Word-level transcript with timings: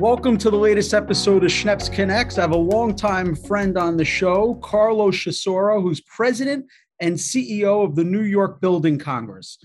Welcome 0.00 0.38
to 0.38 0.48
the 0.48 0.56
latest 0.56 0.94
episode 0.94 1.44
of 1.44 1.50
Schneps 1.50 1.92
Connects. 1.92 2.38
I 2.38 2.40
have 2.40 2.52
a 2.52 2.56
longtime 2.56 3.34
friend 3.34 3.76
on 3.76 3.98
the 3.98 4.04
show, 4.06 4.54
Carlo 4.62 5.10
Scissura, 5.10 5.82
who's 5.82 6.00
president 6.00 6.64
and 7.00 7.16
CEO 7.16 7.84
of 7.84 7.96
the 7.96 8.04
New 8.04 8.22
York 8.22 8.62
Building 8.62 8.98
Congress. 8.98 9.58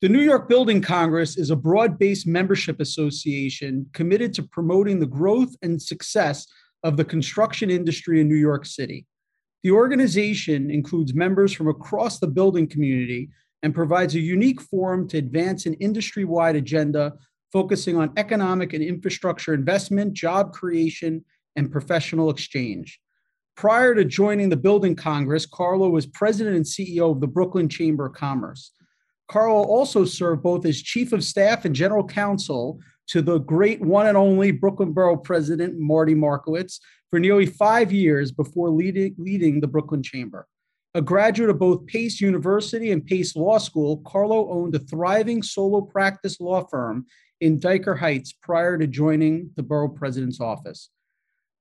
The 0.00 0.08
New 0.08 0.22
York 0.22 0.48
Building 0.48 0.80
Congress 0.80 1.36
is 1.36 1.50
a 1.50 1.56
broad 1.56 1.98
based 1.98 2.26
membership 2.26 2.80
association 2.80 3.84
committed 3.92 4.32
to 4.34 4.44
promoting 4.44 5.00
the 5.00 5.06
growth 5.06 5.54
and 5.60 5.80
success 5.80 6.46
of 6.82 6.96
the 6.96 7.04
construction 7.04 7.70
industry 7.70 8.22
in 8.22 8.28
New 8.28 8.36
York 8.36 8.64
City. 8.64 9.04
The 9.64 9.72
organization 9.72 10.70
includes 10.70 11.12
members 11.12 11.52
from 11.52 11.68
across 11.68 12.20
the 12.20 12.26
building 12.26 12.66
community 12.68 13.28
and 13.62 13.74
provides 13.74 14.14
a 14.14 14.20
unique 14.20 14.62
forum 14.62 15.06
to 15.08 15.18
advance 15.18 15.66
an 15.66 15.74
industry 15.74 16.24
wide 16.24 16.56
agenda 16.56 17.12
focusing 17.54 17.96
on 17.96 18.12
economic 18.16 18.72
and 18.72 18.82
infrastructure 18.82 19.54
investment, 19.54 20.12
job 20.12 20.52
creation, 20.52 21.24
and 21.54 21.70
professional 21.70 22.28
exchange. 22.28 23.00
Prior 23.56 23.94
to 23.94 24.04
joining 24.04 24.48
the 24.48 24.56
Building 24.56 24.96
Congress, 24.96 25.46
Carlo 25.46 25.88
was 25.88 26.04
president 26.04 26.56
and 26.56 26.64
CEO 26.64 27.12
of 27.12 27.20
the 27.20 27.28
Brooklyn 27.28 27.68
Chamber 27.68 28.06
of 28.06 28.14
Commerce. 28.14 28.72
Carlo 29.28 29.62
also 29.62 30.04
served 30.04 30.42
both 30.42 30.66
as 30.66 30.82
chief 30.82 31.12
of 31.12 31.22
staff 31.22 31.64
and 31.64 31.76
general 31.76 32.04
counsel 32.04 32.80
to 33.06 33.22
the 33.22 33.38
great 33.38 33.80
one 33.80 34.08
and 34.08 34.16
only 34.16 34.50
Brooklyn 34.50 34.92
Borough 34.92 35.16
President 35.16 35.78
Marty 35.78 36.14
Markowitz 36.14 36.80
for 37.08 37.20
nearly 37.20 37.46
five 37.46 37.92
years 37.92 38.32
before 38.32 38.68
leading, 38.68 39.14
leading 39.16 39.60
the 39.60 39.68
Brooklyn 39.68 40.02
Chamber. 40.02 40.48
A 40.94 41.02
graduate 41.02 41.50
of 41.50 41.60
both 41.60 41.86
Pace 41.86 42.20
University 42.20 42.90
and 42.90 43.04
Pace 43.04 43.36
Law 43.36 43.58
School, 43.58 43.98
Carlo 43.98 44.50
owned 44.50 44.74
a 44.74 44.80
thriving 44.80 45.42
solo 45.42 45.80
practice 45.80 46.40
law 46.40 46.64
firm 46.66 47.06
in 47.44 47.60
Dyker 47.60 47.98
Heights 47.98 48.32
prior 48.32 48.78
to 48.78 48.86
joining 48.86 49.50
the 49.54 49.62
borough 49.62 49.90
president's 49.90 50.40
office. 50.40 50.88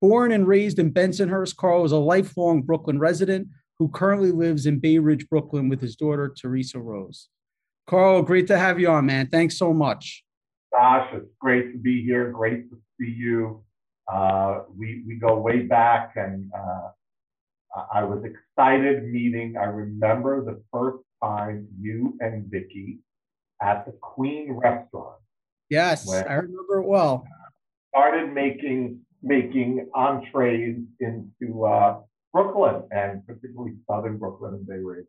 Born 0.02 0.32
and 0.32 0.48
raised 0.48 0.80
in 0.80 0.94
Bensonhurst, 0.94 1.58
Carl 1.58 1.84
is 1.84 1.92
a 1.92 1.98
lifelong 1.98 2.62
Brooklyn 2.62 3.00
resident 3.00 3.50
who 3.80 3.90
currently 3.90 4.32
lives 4.32 4.66
in 4.66 4.80
Bay 4.80 4.98
Ridge, 4.98 5.28
Brooklyn 5.28 5.68
with 5.68 5.82
his 5.82 5.98
daughter, 5.98 6.34
Teresa 6.40 6.80
Rose. 6.80 7.28
Carl, 7.86 8.22
great 8.22 8.48
to 8.48 8.58
have 8.58 8.80
you 8.80 8.88
on, 8.88 9.08
man. 9.08 9.28
Thanks 9.28 9.58
so 9.58 9.74
much. 9.74 10.24
Josh, 10.74 11.10
it's 11.16 11.28
great 11.42 11.74
to 11.74 11.78
be 11.78 12.02
here. 12.02 12.32
Great 12.32 12.70
to 12.70 12.78
see 12.98 13.12
you. 13.12 13.62
Uh, 14.10 14.62
we, 14.74 15.04
we 15.06 15.16
go 15.16 15.38
way 15.38 15.64
back, 15.64 16.14
and 16.16 16.50
uh, 16.58 16.92
I 17.94 18.06
was 18.06 18.24
excited 18.24 19.04
meeting. 19.04 19.58
I 19.58 19.66
remember 19.66 20.46
the 20.46 20.64
first 20.72 21.04
time 21.22 21.68
you 21.78 22.18
and 22.22 22.50
Vicky 22.50 23.00
at 23.62 23.86
the 23.86 23.92
Queen 24.02 24.54
restaurant 24.54 25.18
Yes, 25.70 26.12
I 26.12 26.34
remember 26.34 26.80
it 26.80 26.88
well. 26.88 27.26
Started 27.96 28.34
making 28.34 29.00
making 29.22 29.88
entrees 29.96 30.80
into 31.00 31.66
uh, 31.66 32.00
Brooklyn 32.34 32.84
and 32.92 33.26
particularly 33.26 33.74
Southern 33.90 34.18
Brooklyn 34.18 34.56
and 34.56 34.68
Bay 34.68 34.76
Ridge. 34.76 35.06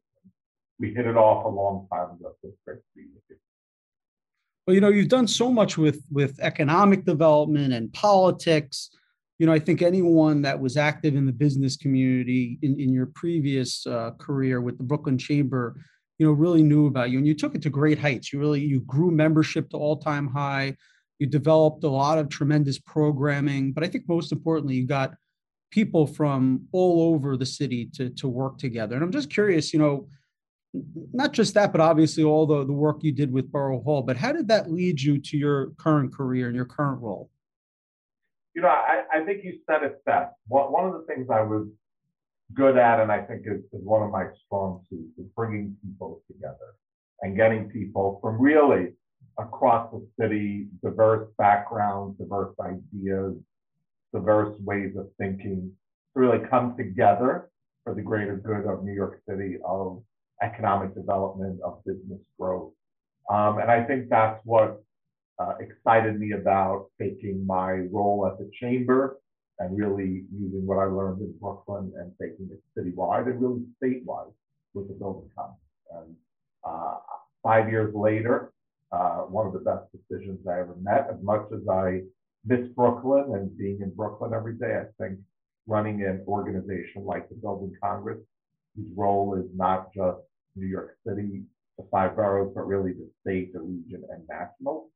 We 0.79 0.95
hit 0.95 1.07
it 1.07 1.17
off 1.17 1.45
a 1.45 1.49
long 1.49 1.87
time 1.93 2.11
ago. 2.11 2.35
So 2.43 2.53
great 2.65 2.77
to 2.77 2.83
be 2.95 3.03
with 3.15 3.23
you. 3.31 3.37
Well, 4.67 4.75
you 4.75 4.81
know, 4.81 4.89
you've 4.89 5.09
done 5.09 5.29
so 5.29 5.51
much 5.51 5.77
with 5.77 6.05
with 6.11 6.39
economic 6.41 7.05
development 7.05 7.73
and 7.73 7.93
politics. 7.93 8.91
You 9.39 9.47
know, 9.47 9.53
I 9.53 9.59
think 9.59 9.83
anyone 9.83 10.43
that 10.43 10.59
was 10.59 10.77
active 10.77 11.17
in 11.17 11.27
the 11.27 11.33
business 11.33 11.77
community 11.77 12.59
in, 12.63 12.79
in 12.79 12.93
your 12.93 13.07
previous 13.07 13.85
uh, 13.87 14.13
career 14.19 14.61
with 14.61 14.79
the 14.79 14.85
Brooklyn 14.85 15.19
Chamber 15.19 15.77
you 16.19 16.27
know 16.27 16.33
really 16.33 16.63
knew 16.63 16.87
about 16.87 17.11
you 17.11 17.19
and 17.19 17.27
you 17.27 17.35
took 17.35 17.55
it 17.55 17.63
to 17.63 17.71
great 17.71 17.99
heights. 17.99 18.33
You 18.33 18.39
really 18.39 18.61
you 18.61 18.81
grew 18.81 19.11
membership 19.11 19.71
to 19.71 19.77
all-time 19.77 20.29
high. 20.29 20.77
You 21.19 21.27
developed 21.27 21.85
a 21.85 21.89
lot 21.89 22.19
of 22.19 22.29
tremendous 22.29 22.79
programming 22.79 23.73
but 23.73 23.85
i 23.85 23.89
think 23.89 24.09
most 24.09 24.33
importantly 24.33 24.75
you 24.75 24.87
got 24.87 25.15
people 25.71 26.07
from 26.07 26.67
all 26.73 27.15
over 27.15 27.37
the 27.37 27.47
city 27.47 27.89
to 27.95 28.11
to 28.11 28.29
work 28.29 28.59
together. 28.59 28.95
And 28.95 29.05
i'm 29.05 29.13
just 29.13 29.31
curious 29.31 29.73
you 29.73 29.79
know 29.79 30.09
not 31.13 31.33
just 31.33 31.55
that 31.55 31.73
but 31.73 31.81
obviously 31.81 32.25
all 32.25 32.47
the, 32.47 32.65
the 32.65 32.73
work 32.73 33.03
you 33.03 33.13
did 33.13 33.33
with 33.33 33.51
borough 33.51 33.81
hall 33.83 34.03
but 34.03 34.17
how 34.17 34.33
did 34.33 34.49
that 34.49 34.71
lead 34.71 35.01
you 35.01 35.19
to 35.19 35.37
your 35.37 35.71
current 35.79 36.13
career 36.13 36.49
and 36.49 36.57
your 36.57 36.65
current 36.65 37.01
role? 37.01 37.31
You 38.55 38.63
know 38.63 38.69
i, 38.69 39.03
I 39.13 39.25
think 39.25 39.45
you 39.45 39.55
said 39.69 39.83
it 39.83 40.05
best. 40.05 40.33
One, 40.49 40.73
one 40.73 40.87
of 40.87 40.93
the 40.93 41.07
things 41.07 41.29
i 41.31 41.43
was 41.43 41.67
good 42.55 42.77
at, 42.77 43.01
and 43.01 43.11
I 43.11 43.23
think 43.23 43.43
is, 43.47 43.61
is 43.73 43.85
one 43.85 44.03
of 44.03 44.11
my 44.11 44.27
strong 44.45 44.85
suits, 44.89 45.19
is 45.19 45.27
bringing 45.37 45.77
people 45.85 46.23
together 46.31 46.75
and 47.23 47.37
getting 47.37 47.71
people 47.71 48.19
from 48.23 48.41
really 48.41 48.93
across 49.39 49.91
the 49.93 50.07
city, 50.21 50.69
diverse 50.83 51.29
backgrounds, 51.39 52.19
diverse 52.19 52.55
ideas, 52.61 53.35
diverse 54.13 54.59
ways 54.61 54.95
of 54.97 55.09
thinking 55.19 55.73
to 56.15 56.21
really 56.21 56.47
come 56.49 56.77
together 56.77 57.51
for 57.83 57.95
the 57.95 58.03
greater 58.03 58.37
good 58.37 58.67
of 58.67 58.85
New 58.85 58.95
York 58.95 59.21
City, 59.29 59.57
of 59.67 60.03
economic 60.43 60.95
development, 60.95 61.61
of 61.65 61.85
business 61.85 62.21
growth. 62.39 62.73
Um, 63.31 63.59
and 63.59 63.71
I 63.71 63.83
think 63.85 64.09
that's 64.09 64.41
what 64.45 64.83
uh, 65.39 65.55
excited 65.61 66.19
me 66.19 66.33
about 66.33 66.87
taking 67.01 67.45
my 67.47 67.73
role 67.91 68.27
at 68.31 68.39
the 68.39 68.51
chamber 68.61 69.19
and 69.59 69.79
really 69.79 70.25
using 70.33 70.67
what 70.67 70.79
I 70.79 70.85
learned 70.85 71.21
in 71.21 71.33
Brooklyn 71.41 71.93
and 71.97 72.13
taking 72.21 72.51
it 72.51 72.63
citywide 72.77 73.27
and 73.27 73.41
really 73.41 73.63
statewide 73.83 74.33
with 74.75 74.89
the 74.89 74.95
building 74.95 75.31
company. 75.37 75.59
And 75.93 76.17
uh, 76.65 76.97
five 77.43 77.71
years 77.71 77.95
later, 77.95 78.53
uh, 78.93 79.23
one 79.23 79.47
of 79.47 79.53
the 79.53 79.59
best 79.61 79.85
decisions 79.93 80.47
I 80.47 80.61
ever 80.61 80.75
met. 80.81 81.09
As 81.11 81.23
much 81.23 81.47
as 81.53 81.67
I 81.69 82.03
miss 82.45 82.67
Brooklyn 82.77 83.35
and 83.35 83.57
being 83.57 83.81
in 83.81 83.91
Brooklyn 83.91 84.33
every 84.35 84.55
day, 84.55 84.79
I 84.81 85.03
think 85.03 85.19
running 85.67 86.03
an 86.03 86.25
organization 86.27 87.05
like 87.05 87.29
the 87.29 87.35
Building 87.37 87.75
Congress, 87.83 88.19
whose 88.77 88.89
role 88.97 89.35
is 89.37 89.47
not 89.55 89.93
just 89.93 90.19
New 90.57 90.67
York 90.67 90.97
City, 91.07 91.43
the 91.79 91.87
five 91.91 92.17
boroughs, 92.17 92.53
but 92.55 92.67
really 92.67 92.93
the 92.93 93.09
state, 93.23 93.53
the 93.53 93.61
region, 93.61 94.05
and 94.11 94.23
national, 94.29 94.91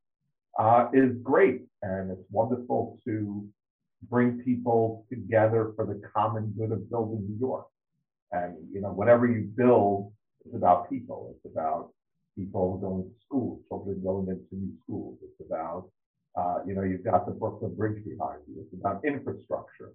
uh, 0.58 0.88
is 0.92 1.16
great. 1.22 1.62
And 1.82 2.10
it's 2.10 2.26
wonderful 2.30 2.98
to 3.04 3.46
bring 4.10 4.38
people 4.42 5.06
together 5.08 5.72
for 5.76 5.86
the 5.86 6.00
common 6.14 6.54
good 6.58 6.72
of 6.72 6.88
building 6.90 7.26
New 7.28 7.38
York. 7.38 7.66
And 8.32 8.56
you 8.72 8.80
know, 8.80 8.92
whatever 8.92 9.26
you 9.26 9.50
build 9.56 10.12
is 10.46 10.54
about 10.54 10.88
people. 10.90 11.34
It's 11.34 11.52
about 11.52 11.90
people 12.36 12.78
going 12.78 13.04
to 13.04 13.10
school, 13.24 13.60
children 13.68 14.00
going 14.02 14.28
into 14.28 14.46
new 14.52 14.72
schools. 14.84 15.18
It's 15.22 15.48
about 15.50 15.90
uh, 16.38 16.58
you 16.66 16.74
know, 16.74 16.82
you've 16.82 17.04
got 17.04 17.26
the 17.26 17.32
Brooklyn 17.32 17.74
Bridge 17.74 18.04
behind 18.04 18.40
you. 18.46 18.62
It's 18.62 18.74
about 18.80 19.04
infrastructure. 19.04 19.92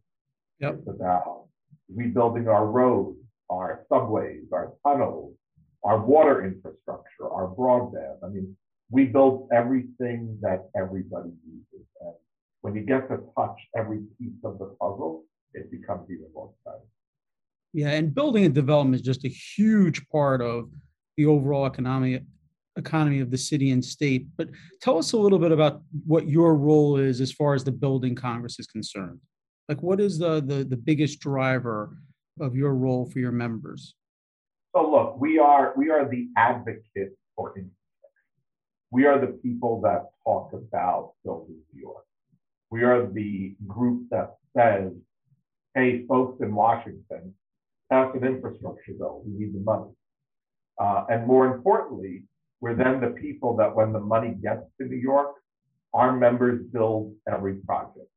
Yep. 0.60 0.80
It's 0.80 0.88
about 0.90 1.46
rebuilding 1.94 2.48
our 2.48 2.66
roads, 2.66 3.18
our 3.50 3.86
subways, 3.88 4.44
our 4.52 4.74
tunnels, 4.86 5.34
our 5.84 6.00
water 6.00 6.46
infrastructure, 6.46 7.30
our 7.30 7.48
broadband. 7.48 8.18
I 8.24 8.28
mean, 8.28 8.56
we 8.90 9.06
build 9.06 9.50
everything 9.54 10.38
that 10.42 10.70
everybody 10.76 11.32
uses. 11.46 11.88
And 12.02 12.14
when 12.64 12.76
you 12.76 12.82
get 12.82 13.10
to 13.10 13.20
touch 13.38 13.60
every 13.78 14.00
piece 14.18 14.40
of 14.44 14.58
the 14.58 14.66
puzzle, 14.80 15.26
it 15.54 15.70
becomes 15.70 16.10
even 16.10 16.28
more 16.34 16.50
exciting. 16.58 16.88
Yeah, 17.74 17.90
and 17.90 18.16
building 18.16 18.46
and 18.46 18.56
development 18.56 18.96
is 18.96 19.06
just 19.06 19.26
a 19.26 19.30
huge 19.30 20.08
part 20.08 20.42
of 20.42 20.70
the 21.18 21.26
overall 21.26 21.66
economic 21.66 22.24
economy 22.78 23.20
of 23.20 23.32
the 23.32 23.38
city 23.38 23.72
and 23.72 23.84
state. 23.84 24.28
But 24.38 24.50
tell 24.82 24.98
us 24.98 25.12
a 25.12 25.18
little 25.18 25.40
bit 25.40 25.52
about 25.52 25.82
what 26.08 26.28
your 26.28 26.56
role 26.56 26.98
is 26.98 27.20
as 27.20 27.34
far 27.34 27.54
as 27.54 27.66
the 27.66 27.72
building 27.72 28.16
Congress 28.16 28.60
is 28.60 28.66
concerned. 28.66 29.20
Like, 29.68 29.84
what 29.84 30.00
is 30.00 30.18
the 30.18 30.42
the, 30.42 30.64
the 30.64 30.78
biggest 30.78 31.20
driver 31.20 31.98
of 32.40 32.56
your 32.56 32.76
role 32.76 33.10
for 33.10 33.20
your 33.20 33.34
members? 33.34 33.94
So, 34.74 34.90
look, 34.90 35.20
we 35.20 35.38
are 35.38 35.74
we 35.76 35.90
are 35.90 36.10
the 36.10 36.30
advocates 36.38 37.18
for 37.36 37.50
infrastructure. 37.50 37.74
We 38.90 39.06
are 39.06 39.20
the 39.20 39.34
people 39.44 39.82
that 39.82 40.12
talk 40.24 40.54
about 40.54 41.14
building 41.26 41.58
New 41.74 41.82
York. 41.82 42.06
We 42.74 42.82
are 42.82 43.06
the 43.06 43.54
group 43.68 44.10
that 44.10 44.38
says, 44.58 44.92
hey, 45.76 46.08
folks 46.08 46.42
in 46.42 46.56
Washington, 46.56 47.36
pass 47.92 48.10
an 48.16 48.24
infrastructure 48.24 48.94
bill. 48.98 49.22
We 49.24 49.46
need 49.46 49.54
the 49.54 49.60
money. 49.60 49.92
Uh, 50.82 51.04
and 51.08 51.28
more 51.28 51.46
importantly, 51.54 52.24
we're 52.62 52.74
then 52.74 53.00
the 53.00 53.12
people 53.12 53.56
that 53.58 53.76
when 53.76 53.94
the 53.94 54.00
money 54.00 54.34
gets 54.42 54.64
to 54.82 54.88
New 54.88 54.98
York, 54.98 55.36
our 55.94 56.18
members 56.18 56.66
build 56.74 57.14
every 57.32 57.58
project. 57.58 58.10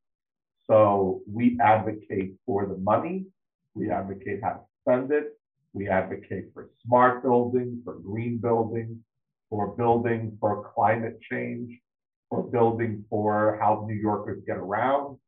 So 0.66 1.20
we 1.30 1.58
advocate 1.60 2.36
for 2.46 2.64
the 2.64 2.78
money, 2.78 3.26
we 3.74 3.90
advocate 3.90 4.40
how 4.42 4.52
to 4.52 4.60
spend 4.80 5.12
it, 5.12 5.38
we 5.74 5.86
advocate 5.90 6.46
for 6.54 6.70
smart 6.82 7.22
buildings, 7.22 7.80
for 7.84 7.96
green 7.96 8.38
buildings, 8.38 8.96
for 9.50 9.76
building 9.76 10.38
for 10.40 10.72
climate 10.74 11.18
change, 11.30 11.78
for 12.30 12.42
building 12.42 13.04
for 13.08 13.58
how 13.60 13.84
New 13.88 13.94
Yorkers 13.94 14.42
get 14.46 14.56
around, 14.56 15.18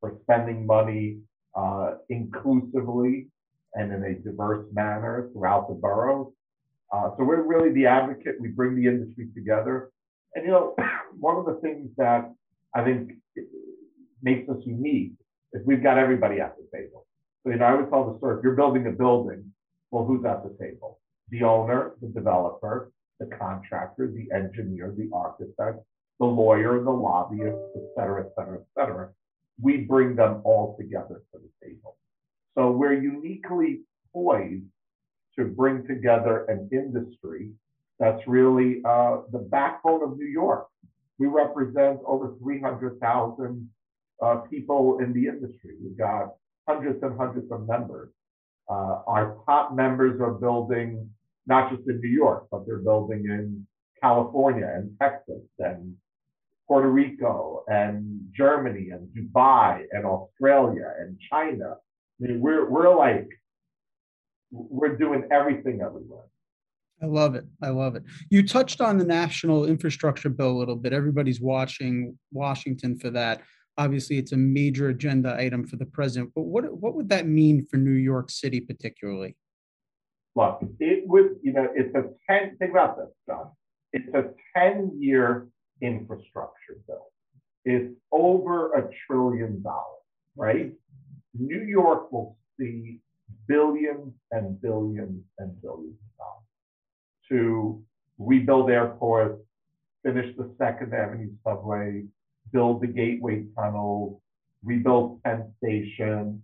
for 0.00 0.18
spending 0.22 0.66
money 0.66 1.18
uh, 1.56 1.94
inclusively 2.08 3.28
and 3.74 3.92
in 3.92 4.04
a 4.04 4.14
diverse 4.14 4.66
manner 4.72 5.30
throughout 5.32 5.68
the 5.68 5.74
boroughs. 5.74 6.32
Uh, 6.92 7.10
so 7.16 7.24
we're 7.24 7.42
really 7.42 7.72
the 7.72 7.86
advocate. 7.86 8.36
We 8.40 8.48
bring 8.48 8.76
the 8.76 8.86
industry 8.86 9.28
together. 9.34 9.90
And 10.34 10.44
you 10.44 10.50
know, 10.50 10.76
one 11.18 11.36
of 11.36 11.46
the 11.46 11.60
things 11.60 11.90
that 11.96 12.32
I 12.74 12.84
think 12.84 13.12
makes 14.22 14.48
us 14.48 14.56
unique 14.64 15.12
is 15.52 15.62
we've 15.66 15.82
got 15.82 15.98
everybody 15.98 16.40
at 16.40 16.56
the 16.56 16.76
table. 16.76 17.06
So, 17.42 17.50
you 17.50 17.56
know, 17.56 17.64
I 17.64 17.72
always 17.72 17.88
tell 17.90 18.10
the 18.10 18.18
story 18.18 18.38
if 18.38 18.42
you're 18.42 18.54
building 18.54 18.86
a 18.86 18.90
building, 18.90 19.52
well, 19.90 20.04
who's 20.04 20.24
at 20.24 20.42
the 20.42 20.56
table? 20.62 20.98
The 21.30 21.42
owner, 21.42 21.94
the 22.00 22.08
developer, 22.08 22.90
the 23.20 23.26
contractor, 23.26 24.10
the 24.10 24.34
engineer, 24.34 24.94
the 24.96 25.10
architect, 25.12 25.84
the 26.20 26.26
lawyer, 26.26 26.82
the 26.82 26.90
lobbyist, 26.90 27.58
et 27.76 27.82
cetera, 27.96 28.24
et 28.24 28.32
cetera, 28.36 28.58
et 28.58 28.66
cetera. 28.78 29.10
We 29.60 29.78
bring 29.78 30.16
them 30.16 30.40
all 30.44 30.76
together 30.78 31.22
to 31.32 31.38
the 31.38 31.66
table. 31.66 31.96
So 32.56 32.70
we're 32.70 33.00
uniquely 33.00 33.82
poised 34.12 34.64
to 35.36 35.44
bring 35.46 35.86
together 35.86 36.44
an 36.44 36.68
industry 36.72 37.50
that's 37.98 38.22
really 38.26 38.82
uh, 38.84 39.18
the 39.32 39.38
backbone 39.38 40.02
of 40.02 40.16
New 40.16 40.26
York. 40.26 40.66
We 41.18 41.26
represent 41.26 42.00
over 42.06 42.34
300,000 42.42 43.70
uh, 44.22 44.36
people 44.50 44.98
in 44.98 45.12
the 45.12 45.26
industry. 45.26 45.76
We've 45.82 45.98
got 45.98 46.34
hundreds 46.68 47.02
and 47.02 47.16
hundreds 47.16 47.50
of 47.52 47.66
members. 47.68 48.10
Uh, 48.68 49.02
our 49.06 49.38
top 49.46 49.74
members 49.74 50.20
are 50.20 50.32
building 50.32 51.10
not 51.46 51.70
just 51.70 51.88
in 51.88 52.00
New 52.00 52.08
York, 52.08 52.46
but 52.50 52.66
they're 52.66 52.78
building 52.78 53.26
in 53.26 53.66
California 54.00 54.70
and 54.74 54.96
Texas 55.00 55.42
and 55.58 55.94
Puerto 56.66 56.88
Rico 56.88 57.64
and 57.68 58.20
Germany 58.34 58.90
and 58.90 59.08
Dubai 59.14 59.84
and 59.92 60.04
Australia 60.04 60.92
and 60.98 61.18
China. 61.30 61.74
I 61.74 62.26
mean, 62.26 62.40
we're 62.40 62.68
we're 62.68 62.94
like 62.94 63.28
we're 64.50 64.96
doing 64.96 65.24
everything 65.30 65.80
everywhere. 65.82 66.24
I 67.02 67.06
love 67.06 67.34
it. 67.34 67.44
I 67.62 67.68
love 67.68 67.96
it. 67.96 68.04
You 68.30 68.46
touched 68.46 68.80
on 68.80 68.98
the 68.98 69.04
national 69.04 69.66
infrastructure 69.66 70.30
bill 70.30 70.50
a 70.50 70.58
little 70.58 70.76
bit. 70.76 70.92
Everybody's 70.92 71.40
watching 71.40 72.18
Washington 72.32 72.98
for 72.98 73.10
that. 73.10 73.42
Obviously, 73.76 74.18
it's 74.18 74.32
a 74.32 74.36
major 74.36 74.88
agenda 74.88 75.34
item 75.36 75.66
for 75.66 75.76
the 75.76 75.86
president. 75.86 76.30
But 76.34 76.42
what 76.42 76.64
what 76.80 76.94
would 76.94 77.08
that 77.10 77.26
mean 77.26 77.66
for 77.66 77.76
New 77.76 77.90
York 77.90 78.30
City, 78.30 78.60
particularly? 78.60 79.36
Look, 80.36 80.60
it 80.80 81.06
would. 81.06 81.36
You 81.42 81.52
know, 81.52 81.68
it's 81.74 81.94
a 81.94 82.04
ten. 82.30 82.56
Think 82.58 82.70
about 82.70 82.96
this, 82.96 83.08
John. 83.28 83.50
It's 83.92 84.08
a 84.14 84.30
ten-year 84.56 85.48
infrastructure 85.80 86.78
bill. 86.86 87.06
It's 87.64 87.94
over 88.12 88.74
a 88.74 88.90
trillion 89.06 89.62
dollars, 89.62 90.04
right? 90.36 90.72
New 91.38 91.62
York 91.62 92.12
will 92.12 92.36
see 92.58 93.00
billions 93.48 94.12
and 94.30 94.60
billions 94.60 95.22
and 95.38 95.60
billions 95.62 95.94
of 95.94 96.18
dollars 96.18 96.44
to 97.30 97.82
rebuild 98.18 98.70
airports, 98.70 99.42
finish 100.04 100.36
the 100.36 100.54
Second 100.58 100.94
Avenue 100.94 101.30
subway, 101.42 102.04
build 102.52 102.82
the 102.82 102.86
Gateway 102.86 103.46
Tunnel, 103.56 104.22
rebuild 104.62 105.22
Penn 105.22 105.52
Station. 105.58 106.42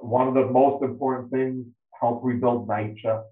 One 0.00 0.28
of 0.28 0.34
the 0.34 0.46
most 0.46 0.82
important 0.82 1.30
things, 1.30 1.66
help 1.98 2.20
rebuild 2.24 2.66
NYCHA 2.66 3.24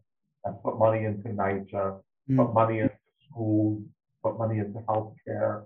and 0.44 0.62
put 0.62 0.78
money 0.78 1.04
into 1.04 1.28
NYCHA, 1.28 2.00
mm. 2.30 2.36
put 2.36 2.54
money 2.54 2.80
into 2.80 2.94
schools, 3.30 3.82
put 4.24 4.38
money 4.38 4.58
into 4.58 4.80
healthcare. 4.80 5.64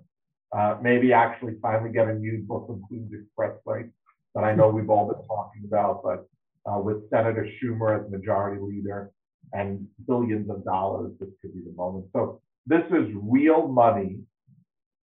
Uh, 0.56 0.76
maybe 0.82 1.12
actually 1.12 1.54
finally 1.62 1.92
get 1.92 2.08
a 2.08 2.14
new 2.14 2.44
Brooklyn 2.46 2.82
Queens 2.88 3.12
Expressway 3.12 3.90
that 4.34 4.44
I 4.44 4.54
know 4.54 4.68
we've 4.68 4.90
all 4.90 5.06
been 5.06 5.26
talking 5.26 5.62
about, 5.66 6.02
but 6.02 6.26
uh, 6.70 6.78
with 6.78 7.08
Senator 7.10 7.48
Schumer 7.56 8.04
as 8.04 8.10
majority 8.10 8.60
leader 8.60 9.10
and 9.52 9.86
billions 10.06 10.50
of 10.50 10.64
dollars, 10.64 11.12
this 11.20 11.28
could 11.40 11.54
be 11.54 11.60
the 11.60 11.74
moment. 11.76 12.06
So 12.12 12.40
this 12.66 12.84
is 12.90 13.08
real 13.14 13.68
money 13.68 14.20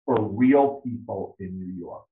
for 0.05 0.21
real 0.21 0.81
people 0.85 1.35
in 1.39 1.59
New 1.59 1.79
York. 1.79 2.03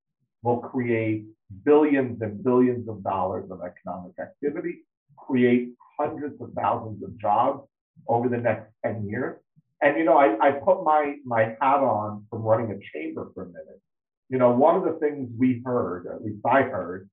Will 0.43 0.59
create 0.59 1.25
billions 1.63 2.21
and 2.21 2.43
billions 2.43 2.87
of 2.87 3.03
dollars 3.03 3.49
of 3.49 3.61
economic 3.61 4.13
activity, 4.19 4.83
create 5.17 5.69
hundreds 5.99 6.39
of 6.41 6.51
thousands 6.53 7.03
of 7.03 7.17
jobs 7.19 7.67
over 8.07 8.29
the 8.29 8.37
next 8.37 8.71
10 8.85 9.07
years. 9.07 9.37
And 9.81 9.97
you 9.97 10.05
know, 10.05 10.17
I, 10.17 10.47
I 10.47 10.51
put 10.51 10.83
my 10.83 11.15
my 11.25 11.55
hat 11.61 11.79
on 11.79 12.25
from 12.29 12.41
running 12.41 12.71
a 12.71 12.79
chamber 12.93 13.29
for 13.33 13.43
a 13.43 13.47
minute. 13.47 13.81
You 14.29 14.37
know, 14.37 14.51
one 14.51 14.75
of 14.75 14.83
the 14.83 14.99
things 14.99 15.29
we 15.37 15.61
heard, 15.63 16.07
at 16.07 16.23
least 16.23 16.45
I 16.45 16.63
heard, 16.63 17.09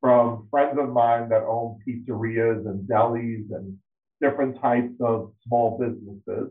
from 0.00 0.48
friends 0.50 0.78
of 0.80 0.88
mine 0.90 1.28
that 1.28 1.42
own 1.42 1.78
pizzerias 1.86 2.66
and 2.66 2.88
delis 2.88 3.50
and 3.50 3.78
different 4.20 4.60
types 4.60 4.94
of 5.00 5.32
small 5.46 5.78
businesses 5.78 6.50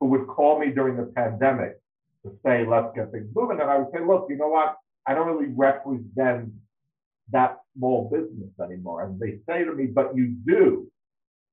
who 0.00 0.06
would 0.06 0.26
call 0.26 0.58
me 0.58 0.72
during 0.72 0.96
the 0.96 1.12
pandemic 1.14 1.78
to 2.24 2.32
say, 2.44 2.66
let's 2.66 2.94
get 2.94 3.10
things 3.10 3.28
moving. 3.34 3.60
And 3.60 3.70
I 3.70 3.78
would 3.78 3.88
say, 3.92 4.04
look, 4.04 4.26
you 4.28 4.36
know 4.36 4.48
what? 4.48 4.76
I 5.06 5.14
don't 5.14 5.26
really 5.26 5.52
represent 5.54 6.52
that 7.30 7.58
small 7.76 8.10
business 8.10 8.50
anymore. 8.62 9.04
And 9.04 9.18
they 9.18 9.38
say 9.48 9.64
to 9.64 9.74
me, 9.74 9.86
but 9.86 10.14
you 10.14 10.36
do. 10.46 10.90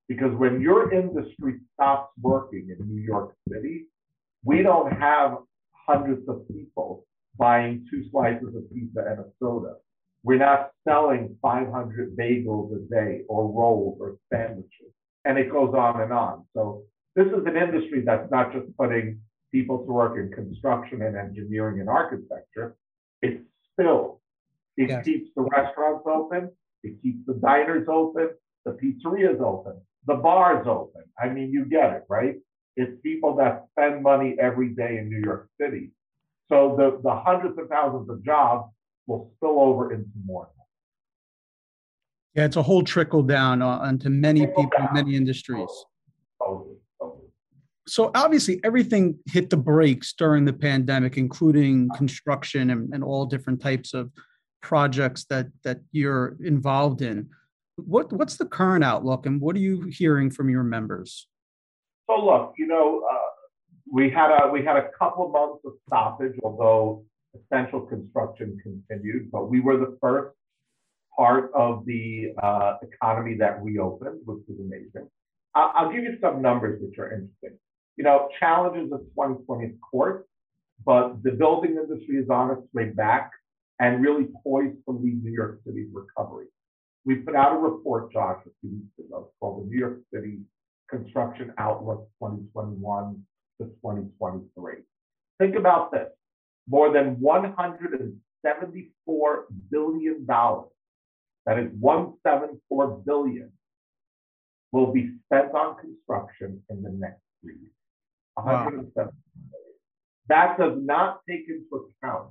Because 0.09 0.35
when 0.35 0.59
your 0.59 0.91
industry 0.91 1.59
stops 1.75 2.11
working 2.19 2.75
in 2.77 2.85
New 2.85 2.99
York 2.99 3.35
City, 3.47 3.85
we 4.43 4.63
don't 4.63 4.91
have 4.91 5.37
hundreds 5.87 6.27
of 6.27 6.47
people 6.47 7.05
buying 7.37 7.85
two 7.89 8.03
slices 8.09 8.55
of 8.55 8.73
pizza 8.73 9.05
and 9.07 9.19
a 9.19 9.25
soda. 9.39 9.75
We're 10.23 10.39
not 10.39 10.71
selling 10.85 11.37
500 11.41 12.17
bagels 12.17 12.75
a 12.75 12.89
day 12.89 13.21
or 13.29 13.51
rolls 13.51 13.99
or 14.01 14.17
sandwiches. 14.33 14.91
And 15.25 15.37
it 15.37 15.51
goes 15.51 15.75
on 15.75 16.01
and 16.01 16.11
on. 16.11 16.43
So 16.55 16.83
this 17.15 17.27
is 17.27 17.45
an 17.45 17.55
industry 17.55 18.01
that's 18.03 18.29
not 18.31 18.51
just 18.51 18.65
putting 18.77 19.21
people 19.51 19.85
to 19.85 19.91
work 19.91 20.17
in 20.17 20.31
construction 20.31 21.03
and 21.03 21.15
engineering 21.15 21.79
and 21.81 21.89
architecture. 21.89 22.75
It's 23.21 23.43
still, 23.73 24.21
it 24.75 24.89
yes. 24.89 25.05
keeps 25.05 25.29
the 25.35 25.43
restaurants 25.43 26.03
open, 26.07 26.49
it 26.83 27.01
keeps 27.01 27.19
the 27.27 27.35
diners 27.35 27.87
open, 27.89 28.29
the 28.65 28.71
pizzerias 28.71 29.39
open, 29.39 29.79
the 30.05 30.15
bars 30.15 30.65
open. 30.67 31.03
I 31.19 31.29
mean, 31.29 31.51
you 31.51 31.65
get 31.65 31.93
it, 31.93 32.03
right? 32.09 32.35
It's 32.75 32.99
people 33.01 33.35
that 33.37 33.65
spend 33.71 34.03
money 34.03 34.35
every 34.39 34.69
day 34.69 34.97
in 34.97 35.09
New 35.09 35.21
York 35.23 35.49
City. 35.59 35.91
So 36.49 36.75
the, 36.77 36.99
the 37.03 37.15
hundreds 37.15 37.57
of 37.59 37.67
thousands 37.69 38.09
of 38.09 38.23
jobs 38.23 38.71
will 39.07 39.31
spill 39.37 39.59
over 39.59 39.93
into 39.93 40.09
more. 40.25 40.49
Yeah, 42.35 42.45
it's 42.45 42.55
a 42.55 42.63
whole 42.63 42.83
trickle 42.83 43.23
down 43.23 43.61
uh, 43.61 43.67
onto 43.67 44.09
many 44.09 44.41
trickle 44.41 44.63
people, 44.63 44.85
down. 44.85 44.93
many 44.93 45.15
industries. 45.15 45.67
Totally, 46.41 46.75
totally. 47.01 47.27
So 47.87 48.11
obviously, 48.15 48.61
everything 48.63 49.17
hit 49.25 49.49
the 49.49 49.57
brakes 49.57 50.13
during 50.13 50.45
the 50.45 50.53
pandemic, 50.53 51.17
including 51.17 51.89
construction 51.95 52.69
and, 52.69 52.93
and 52.93 53.03
all 53.03 53.25
different 53.25 53.61
types 53.61 53.93
of 53.93 54.11
projects 54.61 55.25
that 55.25 55.47
that 55.63 55.79
you're 55.91 56.37
involved 56.43 57.01
in. 57.01 57.29
What 57.85 58.11
what's 58.13 58.37
the 58.37 58.45
current 58.45 58.83
outlook, 58.83 59.25
and 59.25 59.41
what 59.41 59.55
are 59.55 59.59
you 59.59 59.89
hearing 59.89 60.29
from 60.29 60.49
your 60.49 60.63
members? 60.63 61.27
So 62.09 62.23
look, 62.23 62.53
you 62.57 62.67
know, 62.67 63.03
uh, 63.09 63.17
we 63.91 64.09
had 64.09 64.31
a 64.31 64.49
we 64.51 64.63
had 64.63 64.77
a 64.77 64.89
couple 64.97 65.25
of 65.25 65.31
months 65.31 65.63
of 65.65 65.73
stoppage, 65.87 66.35
although 66.43 67.03
essential 67.35 67.81
construction 67.81 68.57
continued. 68.63 69.31
But 69.31 69.49
we 69.49 69.59
were 69.59 69.77
the 69.77 69.97
first 70.01 70.35
part 71.15 71.51
of 71.53 71.85
the 71.85 72.33
uh, 72.41 72.77
economy 72.81 73.35
that 73.39 73.61
reopened, 73.61 74.21
which 74.25 74.39
was 74.47 74.57
amazing. 74.59 75.09
I'll, 75.55 75.71
I'll 75.75 75.91
give 75.91 76.03
you 76.03 76.17
some 76.21 76.41
numbers 76.41 76.81
which 76.81 76.97
are 76.97 77.11
interesting. 77.11 77.57
You 77.97 78.05
know, 78.05 78.29
challenges 78.39 78.91
of 78.93 79.01
2020 79.15 79.65
of 79.65 79.71
course, 79.91 80.23
but 80.85 81.21
the 81.23 81.31
building 81.31 81.71
industry 81.71 82.17
is 82.17 82.29
on 82.29 82.51
its 82.51 82.61
way 82.73 82.85
back 82.85 83.31
and 83.79 84.01
really 84.01 84.27
poised 84.43 84.77
to 84.85 84.91
lead 84.91 85.23
New 85.23 85.31
York 85.31 85.61
City's 85.65 85.87
recovery. 85.93 86.47
We 87.05 87.15
put 87.15 87.35
out 87.35 87.55
a 87.55 87.57
report, 87.57 88.11
Josh, 88.11 88.41
a 88.45 88.49
few 88.61 88.71
weeks 88.71 88.99
ago 88.99 89.31
called 89.39 89.63
the 89.63 89.69
New 89.69 89.79
York 89.79 89.99
City 90.13 90.39
Construction 90.89 91.53
Outlook 91.57 92.09
2021 92.21 93.23
to 93.59 93.67
2023. 93.67 94.73
Think 95.39 95.55
about 95.55 95.91
this 95.91 96.09
more 96.69 96.91
than 96.93 97.15
$174 97.15 98.13
billion, 99.71 100.25
that 100.27 101.57
is 101.57 101.71
174 101.79 103.01
billion, 103.05 103.51
will 104.71 104.93
be 104.93 105.15
spent 105.25 105.53
on 105.55 105.77
construction 105.77 106.61
in 106.69 106.83
the 106.83 106.91
next 106.91 107.21
three 107.41 107.55
years. 107.55 107.73
170 108.35 108.93
wow. 108.95 109.11
That 110.27 110.59
does 110.59 110.77
not 110.79 111.21
take 111.27 111.49
into 111.49 111.89
account 112.03 112.29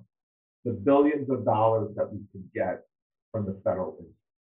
the 0.64 0.70
billions 0.72 1.28
of 1.30 1.44
dollars 1.44 1.90
that 1.96 2.12
we 2.12 2.20
could 2.30 2.48
get 2.54 2.82
from 3.32 3.44
the 3.44 3.60
federal 3.64 3.96